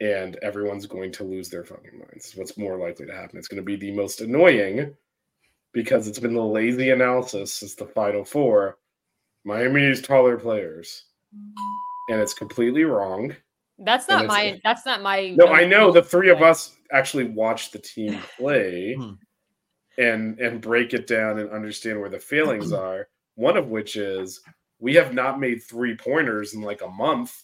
And 0.00 0.36
everyone's 0.36 0.86
going 0.86 1.10
to 1.10 1.24
lose 1.24 1.48
their 1.48 1.64
fucking 1.64 1.98
minds. 1.98 2.34
What's 2.36 2.56
more 2.56 2.78
likely 2.78 3.04
to 3.06 3.12
happen? 3.12 3.36
It's 3.36 3.48
going 3.48 3.60
to 3.60 3.64
be 3.64 3.74
the 3.74 3.90
most 3.90 4.20
annoying 4.20 4.94
because 5.72 6.06
it's 6.06 6.20
been 6.20 6.34
the 6.34 6.40
lazy 6.40 6.90
analysis 6.90 7.52
since 7.52 7.74
the 7.74 7.84
final 7.84 8.24
four 8.24 8.78
Miami 9.44 9.80
needs 9.80 10.00
taller 10.00 10.36
players, 10.36 11.02
and 12.10 12.20
it's 12.20 12.32
completely 12.32 12.84
wrong. 12.84 13.34
That's 13.80 14.08
not 14.08 14.26
my. 14.26 14.60
That's 14.62 14.86
not 14.86 15.02
my. 15.02 15.30
No, 15.30 15.48
I 15.48 15.66
know 15.66 15.90
the 15.90 16.00
three 16.00 16.30
of 16.30 16.42
us 16.42 16.76
actually 16.92 17.24
watch 17.24 17.72
the 17.72 17.80
team 17.80 18.20
play 18.38 18.94
Hmm. 18.94 19.14
and 19.98 20.38
and 20.38 20.60
break 20.60 20.94
it 20.94 21.08
down 21.08 21.40
and 21.40 21.50
understand 21.50 21.98
where 21.98 22.08
the 22.08 22.20
failings 22.20 22.72
are. 22.86 23.08
One 23.34 23.56
of 23.56 23.66
which 23.66 23.96
is 23.96 24.40
we 24.78 24.94
have 24.94 25.14
not 25.14 25.40
made 25.40 25.62
three 25.62 25.96
pointers 25.96 26.54
in 26.54 26.60
like 26.62 26.82
a 26.82 26.88
month 26.88 27.42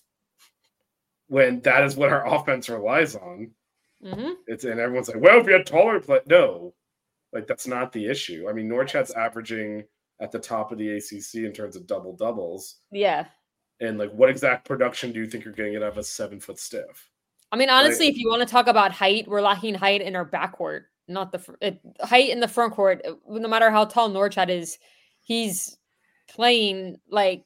when 1.29 1.61
that 1.61 1.85
is 1.85 1.97
what 1.97 2.11
our 2.13 2.27
offense 2.35 2.69
relies 2.69 3.15
on. 3.17 3.51
hmm 4.03 4.31
It's 4.47 4.65
and 4.65 4.79
everyone's 4.81 5.09
like, 5.09 5.21
well, 5.21 5.41
if 5.41 5.47
you 5.47 5.53
had 5.55 5.67
taller 5.67 6.01
play, 6.01 6.21
no, 6.27 6.75
like 7.33 7.47
that's 7.47 7.67
not 7.67 7.93
the 7.93 8.07
issue. 8.07 8.47
I 8.49 8.53
mean, 8.53 8.69
Norchad's 8.69 9.13
averaging 9.13 9.85
at 10.21 10.31
the 10.31 10.39
top 10.39 10.71
of 10.73 10.79
the 10.79 10.89
ACC 10.97 11.37
in 11.45 11.53
terms 11.53 11.75
of 11.77 11.87
double 11.87 12.15
doubles, 12.15 12.77
Yeah. 12.93 13.27
and 13.81 13.99
like, 13.99 14.13
what 14.13 14.29
exact 14.31 14.65
production 14.67 15.11
do 15.13 15.21
you 15.21 15.27
think 15.27 15.45
you're 15.45 15.55
getting 15.55 15.77
out 15.77 15.83
of 15.83 15.99
a 15.99 16.05
seven 16.05 16.39
foot 16.39 16.59
stiff? 16.59 17.09
I 17.51 17.57
mean, 17.57 17.69
honestly, 17.71 18.09
if 18.09 18.17
you 18.17 18.29
want 18.29 18.41
to 18.41 18.47
talk 18.51 18.67
about 18.67 18.93
height, 18.93 19.27
we're 19.29 19.43
lacking 19.43 19.75
height 19.75 20.01
in 20.01 20.15
our 20.17 20.25
backcourt, 20.25 20.83
not 21.09 21.33
the 21.33 21.39
fr- 21.39 21.55
it, 21.61 21.81
height 22.01 22.31
in 22.31 22.41
the 22.41 22.49
front 22.49 22.73
court. 22.73 23.03
No 23.29 23.49
matter 23.49 23.71
how 23.71 23.85
tall 23.85 24.09
Norchad 24.11 24.49
is, 24.49 24.79
he's 25.21 25.77
playing 26.35 26.99
like 27.11 27.45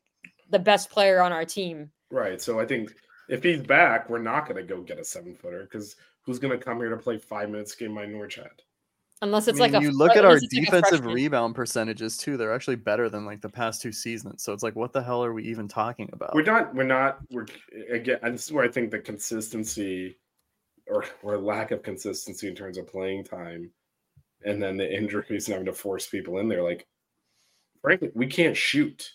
the 0.51 0.59
best 0.59 0.91
player 0.91 1.21
on 1.21 1.33
our 1.33 1.45
team. 1.45 1.91
Right. 2.11 2.41
So 2.41 2.61
I 2.61 2.67
think 2.67 2.93
if 3.29 3.43
he's 3.43 3.63
back, 3.63 4.09
we're 4.09 4.19
not 4.19 4.49
going 4.49 4.57
to 4.57 4.63
go 4.63 4.81
get 4.83 4.99
a 4.99 5.05
seven 5.05 5.35
footer 5.35 5.63
because 5.63 5.97
who's 6.23 6.39
going 6.39 6.57
to 6.57 6.65
come 6.65 6.79
here 6.79 6.91
to 6.91 6.97
play 6.97 7.19
five 7.19 7.51
minutes 7.51 7.75
game 7.75 7.95
by 7.95 8.07
Norchad? 8.07 8.49
Unless 9.23 9.49
I 9.49 9.51
it's 9.51 9.61
mean, 9.61 9.73
like 9.73 9.83
a 9.83 9.85
you 9.85 9.93
look 9.93 10.11
at 10.11 10.27
our 10.27 10.33
unless 10.33 10.43
it's 10.43 10.55
like 10.55 10.65
defensive 10.67 11.07
rebound 11.07 11.55
percentages 11.55 12.19
too. 12.19 12.37
They're 12.37 12.55
actually 12.55 12.77
better 12.77 13.09
than 13.09 13.25
like 13.25 13.41
the 13.41 13.49
past 13.49 13.81
two 13.81 13.91
seasons. 13.91 14.43
So 14.43 14.53
it's 14.53 14.63
like, 14.63 14.77
what 14.77 14.93
the 14.93 15.03
hell 15.03 15.25
are 15.25 15.33
we 15.33 15.45
even 15.45 15.69
talking 15.69 16.11
about? 16.13 16.35
We're 16.35 16.43
not. 16.43 16.75
We're 16.75 16.83
not. 16.83 17.21
We're 17.31 17.47
again. 17.91 18.19
And 18.23 18.35
this 18.35 18.45
is 18.45 18.53
where 18.53 18.65
I 18.65 18.69
think 18.69 18.91
the 18.91 18.99
consistency, 18.99 20.19
or 20.87 21.07
or 21.23 21.39
lack 21.39 21.71
of 21.71 21.83
consistency 21.83 22.47
in 22.47 22.55
terms 22.55 22.77
of 22.77 22.87
playing 22.87 23.25
time, 23.25 23.71
and 24.45 24.63
then 24.63 24.77
the 24.77 24.95
injuries 24.95 25.49
and 25.49 25.55
having 25.55 25.67
to 25.67 25.73
force 25.73 26.07
people 26.07 26.39
in 26.39 26.49
there. 26.49 26.63
Like, 26.63 26.87
frankly, 27.87 28.11
we 28.17 28.27
can't 28.27 28.57
shoot. 28.57 29.13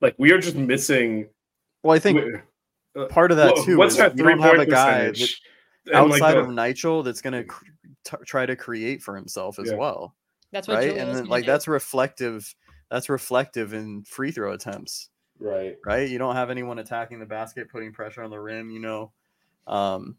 Like 0.00 0.16
we 0.18 0.32
are 0.32 0.38
just 0.38 0.56
missing. 0.56 1.28
well, 1.84 1.94
I 1.94 2.00
think 2.00 2.18
uh, 2.96 3.06
part 3.06 3.30
of 3.30 3.36
that 3.36 3.52
what- 3.54 3.64
too 3.64 3.76
What's 3.76 3.92
is 3.94 3.98
that 3.98 4.16
you 4.18 4.24
three 4.24 4.32
don't 4.32 4.42
have 4.42 4.56
point 4.56 4.68
a 4.68 4.70
guy 4.70 4.98
that, 5.04 5.08
percentage? 5.12 5.42
Like, 5.86 5.94
outside 5.94 6.32
the- 6.34 6.40
of 6.40 6.50
Nigel 6.50 7.02
that's 7.04 7.20
going 7.20 7.34
to 7.34 7.44
cr- 7.44 7.64
t- 8.04 8.16
try 8.26 8.46
to 8.46 8.56
create 8.56 9.00
for 9.00 9.14
himself 9.14 9.60
as 9.60 9.70
Yeah. 9.70 9.76
well, 9.76 10.16
That's 10.50 10.66
what 10.66 10.74
right? 10.78 10.88
Julian's 10.88 11.08
And 11.10 11.18
then 11.18 11.26
like 11.26 11.44
do. 11.44 11.52
that's 11.52 11.68
reflective. 11.68 12.52
That's 12.90 13.08
reflective 13.08 13.74
in 13.74 14.02
free 14.02 14.32
throw 14.32 14.52
attempts. 14.52 15.08
right. 15.38 15.76
right? 15.86 16.08
You 16.08 16.18
don't 16.18 16.34
have 16.34 16.50
anyone 16.50 16.80
attacking 16.80 17.20
the 17.20 17.26
basket, 17.26 17.70
putting 17.70 17.92
pressure 17.92 18.22
on 18.24 18.30
the 18.30 18.40
rim. 18.40 18.70
You 18.70 18.80
know, 18.80 19.12
um, 19.68 20.16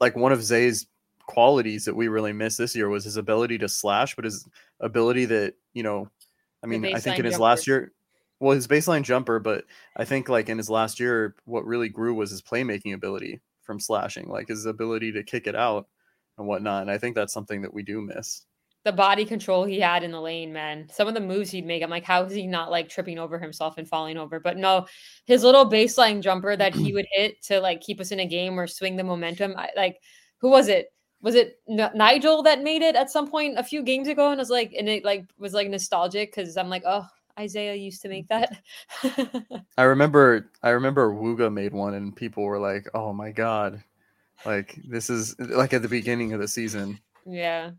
like 0.00 0.14
one 0.14 0.30
of 0.32 0.42
Zay's 0.44 0.86
qualities 1.26 1.84
that 1.84 1.94
we 1.94 2.08
really 2.08 2.32
missed 2.32 2.58
this 2.58 2.74
year 2.76 2.88
was 2.88 3.04
his 3.04 3.16
ability 3.16 3.56
to 3.58 3.68
slash, 3.68 4.14
but 4.16 4.24
his 4.24 4.46
ability 4.82 5.24
that 5.26 5.54
you 5.72 5.82
know, 5.82 6.10
I 6.62 6.66
mean, 6.66 6.84
I 6.84 6.98
think 7.00 7.18
in 7.18 7.24
his 7.24 7.34
jumper. 7.34 7.44
last 7.44 7.66
year, 7.66 7.92
well, 8.40 8.54
his 8.54 8.68
baseline 8.68 9.02
jumper, 9.02 9.38
but 9.38 9.64
I 9.96 10.04
think 10.04 10.28
like 10.28 10.48
in 10.48 10.58
his 10.58 10.68
last 10.68 11.00
year, 11.00 11.34
what 11.44 11.64
really 11.64 11.88
grew 11.88 12.12
was 12.14 12.30
his 12.30 12.42
playmaking 12.42 12.92
ability 12.94 13.40
from 13.62 13.80
slashing, 13.80 14.28
like 14.28 14.48
his 14.48 14.66
ability 14.66 15.12
to 15.12 15.22
kick 15.22 15.46
it 15.46 15.54
out 15.54 15.86
and 16.36 16.46
whatnot. 16.46 16.82
And 16.82 16.90
I 16.90 16.98
think 16.98 17.14
that's 17.14 17.32
something 17.32 17.62
that 17.62 17.72
we 17.72 17.82
do 17.82 18.00
miss. 18.00 18.44
the 18.84 18.92
body 18.92 19.24
control 19.24 19.64
he 19.64 19.78
had 19.78 20.02
in 20.02 20.10
the 20.10 20.20
lane, 20.20 20.52
man. 20.52 20.88
Some 20.92 21.06
of 21.06 21.14
the 21.14 21.20
moves 21.20 21.50
he'd 21.50 21.66
make, 21.66 21.82
I'm 21.82 21.90
like, 21.90 22.04
how 22.04 22.24
is 22.24 22.34
he 22.34 22.46
not 22.46 22.70
like 22.70 22.88
tripping 22.88 23.18
over 23.18 23.38
himself 23.38 23.78
and 23.78 23.88
falling 23.88 24.16
over? 24.16 24.40
But 24.40 24.56
no, 24.56 24.86
his 25.24 25.44
little 25.44 25.70
baseline 25.70 26.20
jumper 26.20 26.56
that 26.56 26.74
he 26.74 26.92
would 26.92 27.06
hit 27.12 27.40
to 27.44 27.60
like 27.60 27.80
keep 27.80 28.00
us 28.00 28.10
in 28.10 28.20
a 28.20 28.26
game 28.26 28.58
or 28.58 28.66
swing 28.66 28.96
the 28.96 29.04
momentum. 29.04 29.54
I, 29.56 29.70
like, 29.76 29.98
who 30.40 30.50
was 30.50 30.66
it? 30.66 30.92
Was 31.22 31.34
it 31.36 31.60
N- 31.68 31.90
Nigel 31.94 32.42
that 32.42 32.62
made 32.62 32.82
it 32.82 32.96
at 32.96 33.10
some 33.10 33.28
point 33.30 33.58
a 33.58 33.62
few 33.62 33.82
games 33.82 34.08
ago? 34.08 34.30
And 34.30 34.38
was 34.38 34.50
like, 34.50 34.74
and 34.76 34.88
it 34.88 35.04
like 35.04 35.24
was 35.38 35.54
like 35.54 35.68
nostalgic 35.68 36.34
because 36.34 36.56
I'm 36.56 36.68
like, 36.68 36.82
oh, 36.84 37.06
Isaiah 37.38 37.74
used 37.74 38.02
to 38.02 38.08
make 38.08 38.28
that. 38.28 38.60
I 39.78 39.84
remember 39.84 40.50
I 40.62 40.70
remember 40.70 41.10
Wooga 41.14 41.52
made 41.52 41.72
one 41.72 41.94
and 41.94 42.14
people 42.14 42.42
were 42.44 42.58
like, 42.58 42.88
"Oh 42.94 43.12
my 43.12 43.30
god." 43.30 43.82
Like 44.44 44.76
this 44.88 45.08
is 45.08 45.38
like 45.38 45.72
at 45.72 45.82
the 45.82 45.88
beginning 45.88 46.32
of 46.32 46.40
the 46.40 46.48
season. 46.48 46.98
yeah, 47.24 47.70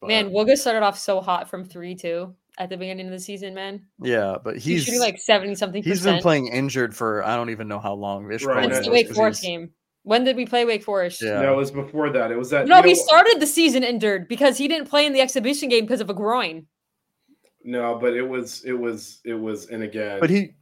But, 0.00 0.08
man, 0.08 0.30
Wooga 0.30 0.56
started 0.56 0.82
off 0.82 0.98
so 0.98 1.20
hot 1.20 1.48
from 1.50 1.64
three 1.64 1.94
two 1.94 2.34
at 2.58 2.70
the 2.70 2.76
beginning 2.78 3.04
of 3.06 3.12
the 3.12 3.20
season, 3.20 3.52
man. 3.54 3.84
yeah, 4.02 4.36
but 4.42 4.54
He's, 4.54 4.64
he's 4.64 4.84
shooting 4.84 5.00
like 5.00 5.18
seventy 5.18 5.54
something. 5.54 5.82
he's 5.82 6.02
been 6.02 6.22
playing 6.22 6.46
injured 6.48 6.96
for 6.96 7.22
I 7.22 7.36
don't 7.36 7.50
even 7.50 7.68
know 7.68 7.78
how 7.78 7.92
long. 7.92 8.26
Vish 8.26 8.44
Right, 8.44 8.54
probably 8.54 8.70
Since 8.74 8.86
the 8.86 8.90
no, 8.90 8.92
knows 8.92 8.94
Wake 8.94 9.06
'cause 9.08 9.16
Forest 9.16 9.42
game. 9.42 9.70
When 10.06 10.22
did 10.22 10.36
we 10.36 10.46
play 10.46 10.64
Wake 10.64 10.84
Forest? 10.84 11.20
Yeah. 11.20 11.40
No, 11.40 11.54
it 11.54 11.56
was 11.56 11.72
before 11.72 12.10
that. 12.10 12.30
It 12.30 12.38
was 12.38 12.50
that. 12.50 12.68
No, 12.68 12.76
you 12.76 12.82
know 12.82 12.88
he 12.88 12.94
started 12.94 13.40
the 13.40 13.46
season 13.46 13.82
injured 13.82 14.28
because 14.28 14.56
he 14.56 14.68
didn't 14.68 14.88
play 14.88 15.04
in 15.04 15.12
the 15.12 15.20
exhibition 15.20 15.68
game 15.68 15.84
because 15.84 16.00
of 16.00 16.08
a 16.08 16.14
groin. 16.14 16.68
No, 17.64 17.98
but 17.98 18.14
it 18.14 18.22
was. 18.22 18.62
It 18.64 18.74
was. 18.74 19.20
It 19.24 19.34
was. 19.34 19.66
And 19.66 19.82
again, 19.82 20.20
But 20.20 20.30
he 20.30 20.52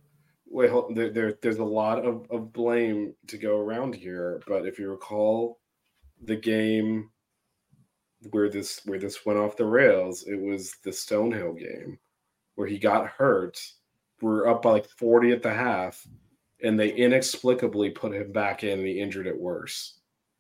Wait, 0.47 0.71
hold, 0.71 0.97
there, 0.97 1.11
there, 1.11 1.35
there's 1.43 1.59
a 1.59 1.65
lot 1.65 2.03
of, 2.03 2.27
of 2.31 2.55
blame 2.55 3.13
to 3.27 3.37
go 3.37 3.61
around 3.61 3.95
here. 3.95 4.41
But 4.47 4.67
if 4.67 4.79
you 4.79 4.89
recall 4.89 5.59
the 6.23 6.37
game 6.37 7.11
where 8.31 8.49
this 8.49 8.81
where 8.87 8.99
this 8.99 9.27
went 9.27 9.39
off 9.39 9.59
the 9.59 9.67
rails, 9.67 10.23
it 10.27 10.41
was 10.41 10.73
the 10.85 10.91
Stonehill 10.91 11.59
game 11.59 11.99
where 12.55 12.67
he 12.67 12.79
got 12.79 13.09
hurt. 13.09 13.61
We're 14.23 14.49
up 14.49 14.63
by 14.63 14.71
like 14.71 14.89
40 14.89 15.33
at 15.33 15.43
the 15.43 15.53
half, 15.53 16.03
and 16.65 16.81
they 16.81 16.91
inexplicably 16.91 17.91
put 17.91 18.13
him 18.15 18.33
back 18.33 18.65
in 18.65 18.79
and 18.79 18.89
he 18.89 18.99
injured 18.99 19.27
it 19.27 19.39
worse 19.39 19.99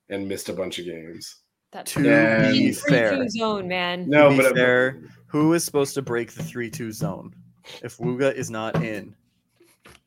and 0.09 0.27
missed 0.27 0.49
a 0.49 0.53
bunch 0.53 0.79
of 0.79 0.87
games. 0.87 1.37
That's 1.71 1.93
To 1.93 2.03
Yeah. 2.03 2.51
be 2.51 2.73
fair, 2.73 3.29
zone, 3.29 3.69
man. 3.69 4.09
No, 4.09 4.31
be 4.31 4.39
but 4.39 4.55
fair, 4.55 5.03
who 5.27 5.53
is 5.53 5.65
supposed 5.65 5.95
to 5.95 6.03
break 6.03 6.33
the 6.33 6.43
three-two 6.43 6.93
zone 6.93 7.35
if 7.83 7.99
Wooga 7.99 8.35
is 8.35 8.51
not 8.51 8.83
in? 8.83 9.15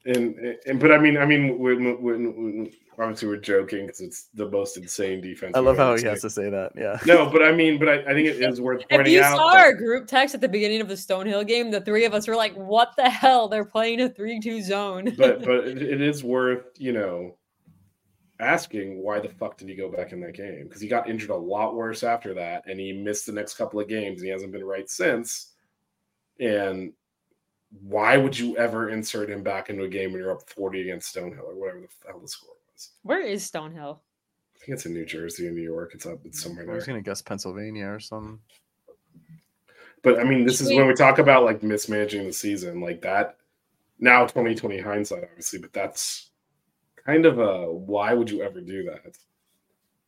And, 0.08 0.58
and 0.66 0.80
but 0.80 0.92
I 0.92 0.98
mean, 0.98 1.18
I 1.18 1.26
mean, 1.26 1.60
when, 1.60 2.02
when, 2.02 2.36
when, 2.36 2.72
obviously 3.00 3.28
we're 3.28 3.38
joking 3.38 3.86
because 3.86 4.02
it's 4.02 4.24
the 4.34 4.50
most 4.50 4.78
insane 4.78 5.22
defense. 5.22 5.54
I 5.56 5.60
love 5.60 5.78
how 5.78 5.92
ever 5.92 6.00
he 6.00 6.06
has 6.08 6.22
to 6.22 6.30
say 6.30 6.50
that. 6.50 6.72
Yeah. 6.76 7.00
No, 7.06 7.30
but 7.30 7.44
I 7.44 7.52
mean, 7.52 7.78
but 7.78 7.90
I, 7.90 7.94
I 8.02 8.14
think 8.14 8.28
it 8.28 8.42
is 8.42 8.60
worth 8.60 8.84
pointing 8.90 9.00
out. 9.00 9.08
If 9.08 9.14
you 9.14 9.22
out. 9.22 9.38
saw 9.38 9.54
that- 9.54 9.66
our 9.66 9.74
group 9.74 10.08
text 10.08 10.34
at 10.34 10.42
the 10.42 10.50
beginning 10.50 10.82
of 10.82 10.88
the 10.88 10.96
Stonehill 10.96 11.48
game, 11.48 11.72
the 11.72 11.82
three 11.82 12.06
of 12.06 12.14
us 12.14 12.28
were 12.28 12.36
like, 12.36 12.56
"What 12.56 12.96
the 12.98 13.10
hell? 13.10 13.48
They're 13.48 13.66
playing 13.66 14.02
a 14.02 14.10
three-two 14.10 14.62
zone." 14.62 15.14
but 15.18 15.40
but 15.46 15.68
it, 15.68 15.82
it 15.82 16.02
is 16.02 16.24
worth 16.24 16.66
you 16.78 16.94
know 16.94 17.36
asking 18.40 19.02
why 19.02 19.20
the 19.20 19.30
fuck 19.30 19.58
did 19.58 19.68
he 19.68 19.76
go 19.76 19.90
back 19.90 20.12
in 20.12 20.20
that 20.22 20.36
game 20.36 20.64
because 20.64 20.82
he 20.82 20.88
got 20.88 21.10
injured 21.10 21.32
a 21.32 21.36
lot 21.36 21.76
worse 21.76 22.04
after 22.04 22.36
that 22.36 22.64
and 22.68 22.80
he 22.80 22.94
missed 22.94 23.26
the 23.26 23.32
next 23.32 23.56
couple 23.56 23.80
of 23.80 23.88
games 23.88 24.22
and 24.22 24.28
he 24.28 24.32
hasn't 24.32 24.52
been 24.52 24.64
right 24.64 24.92
since 24.92 25.54
and 26.40 26.94
why 27.82 28.18
would 28.18 28.38
you 28.38 28.56
ever 28.58 28.90
insert 28.90 29.30
him 29.30 29.44
back 29.44 29.70
into 29.70 29.84
a 29.84 29.88
game 29.90 30.12
when 30.12 30.22
you're 30.22 30.32
up 30.32 30.50
40 30.50 30.82
against 30.82 31.14
stonehill 31.16 31.44
or 31.44 31.56
whatever 31.56 31.82
the 31.82 31.88
hell 32.08 32.20
the 32.20 32.28
score 32.28 32.56
was 32.74 32.92
Where 33.04 33.22
is 33.22 33.50
Stonehill? 33.50 34.00
i 34.56 34.60
think 34.60 34.70
it's 34.76 34.86
in 34.86 34.94
new 34.94 35.06
jersey 35.06 35.48
and 35.48 35.56
new 35.56 35.62
york 35.64 35.92
it's 35.94 36.06
up 36.06 36.20
it's 36.26 36.42
somewhere 36.42 36.66
there. 36.66 36.74
I 36.74 36.76
was 36.78 36.86
gonna 36.86 37.02
guess 37.02 37.22
Pennsylvania 37.22 37.88
or 37.88 38.00
something. 38.00 38.40
but 40.02 40.20
i 40.20 40.24
mean 40.24 40.46
this 40.46 40.62
is 40.62 40.70
when 40.70 40.88
we 40.88 40.94
talk 40.94 41.20
about 41.20 41.44
like 41.44 41.62
mismanaging 41.64 42.26
the 42.26 42.34
season 42.34 42.80
like 42.82 43.02
that 43.02 43.38
now 44.00 44.22
2020 44.26 44.80
hindsight 44.80 45.24
obviously 45.24 45.60
but 45.60 45.74
that's 45.74 46.32
kind 47.06 47.26
of 47.26 47.40
a 47.40 47.72
why 47.72 48.14
would 48.14 48.30
you 48.30 48.42
ever 48.44 48.62
do 48.62 48.84
that 48.84 49.18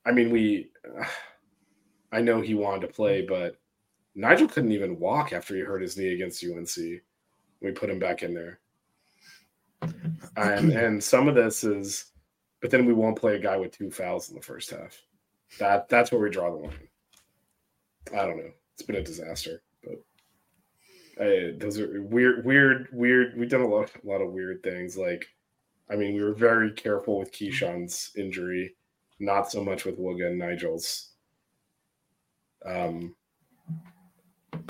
i 0.05 0.11
mean 0.11 0.29
we 0.31 0.71
i 2.11 2.21
know 2.21 2.39
he 2.41 2.53
wanted 2.55 2.81
to 2.87 2.93
play 2.93 3.21
but 3.25 3.57
nigel 4.15 4.47
couldn't 4.47 4.71
even 4.71 4.99
walk 4.99 5.33
after 5.33 5.55
he 5.55 5.61
hurt 5.61 5.81
his 5.81 5.97
knee 5.97 6.13
against 6.13 6.43
unc 6.43 7.01
we 7.61 7.71
put 7.71 7.89
him 7.89 7.99
back 7.99 8.23
in 8.23 8.33
there 8.33 8.59
and 10.37 10.71
and 10.71 11.03
some 11.03 11.27
of 11.27 11.35
this 11.35 11.63
is 11.63 12.11
but 12.61 12.71
then 12.71 12.85
we 12.85 12.93
won't 12.93 13.19
play 13.19 13.35
a 13.35 13.39
guy 13.39 13.57
with 13.57 13.77
two 13.77 13.89
fouls 13.89 14.29
in 14.29 14.35
the 14.35 14.41
first 14.41 14.69
half. 14.69 15.01
That 15.59 15.89
that's 15.89 16.11
where 16.11 16.21
we 16.21 16.29
draw 16.29 16.51
the 16.51 16.57
line. 16.57 16.87
I 18.13 18.25
don't 18.25 18.37
know. 18.37 18.51
It's 18.73 18.81
been 18.81 18.97
a 18.97 19.03
disaster, 19.03 19.61
but 19.83 20.03
I, 21.23 21.53
those 21.57 21.79
are 21.79 22.01
weird, 22.01 22.45
weird, 22.45 22.89
weird. 22.91 23.37
We've 23.37 23.49
done 23.49 23.61
a 23.61 23.67
lot, 23.67 23.91
a 24.03 24.07
lot 24.07 24.21
of 24.21 24.31
weird 24.31 24.63
things. 24.63 24.97
Like, 24.97 25.27
I 25.89 25.95
mean, 25.95 26.15
we 26.15 26.23
were 26.23 26.33
very 26.33 26.71
careful 26.71 27.19
with 27.19 27.31
Kyshawn's 27.31 28.11
injury, 28.15 28.75
not 29.19 29.51
so 29.51 29.63
much 29.63 29.85
with 29.85 29.99
Wooga 29.99 30.27
and 30.27 30.39
Nigel's. 30.39 31.09
Um, 32.65 33.15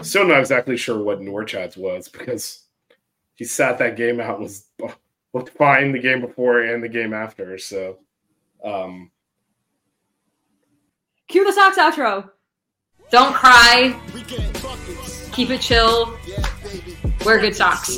still 0.01 0.27
not 0.27 0.39
exactly 0.39 0.77
sure 0.77 1.03
what 1.03 1.21
Norchad's 1.21 1.77
was 1.77 2.07
because 2.07 2.68
he 3.39 3.45
sat 3.45 3.77
that 3.77 3.95
game 3.95 4.19
out 4.19 4.37
was 4.37 4.65
looked 5.33 5.57
fine 5.57 5.93
the 5.93 5.99
game 5.99 6.19
before 6.19 6.59
and 6.59 6.83
the 6.83 6.89
game 6.89 7.13
after. 7.13 7.57
So, 7.57 7.99
um, 8.65 9.11
Cue 11.29 11.45
the 11.45 11.53
Sox 11.53 11.77
outro. 11.77 12.31
Don't 13.11 13.33
cry. 13.33 13.97
Keep 15.31 15.51
it 15.51 15.61
chill. 15.61 16.13
Wear 17.23 17.39
good 17.39 17.55
socks. 17.55 17.97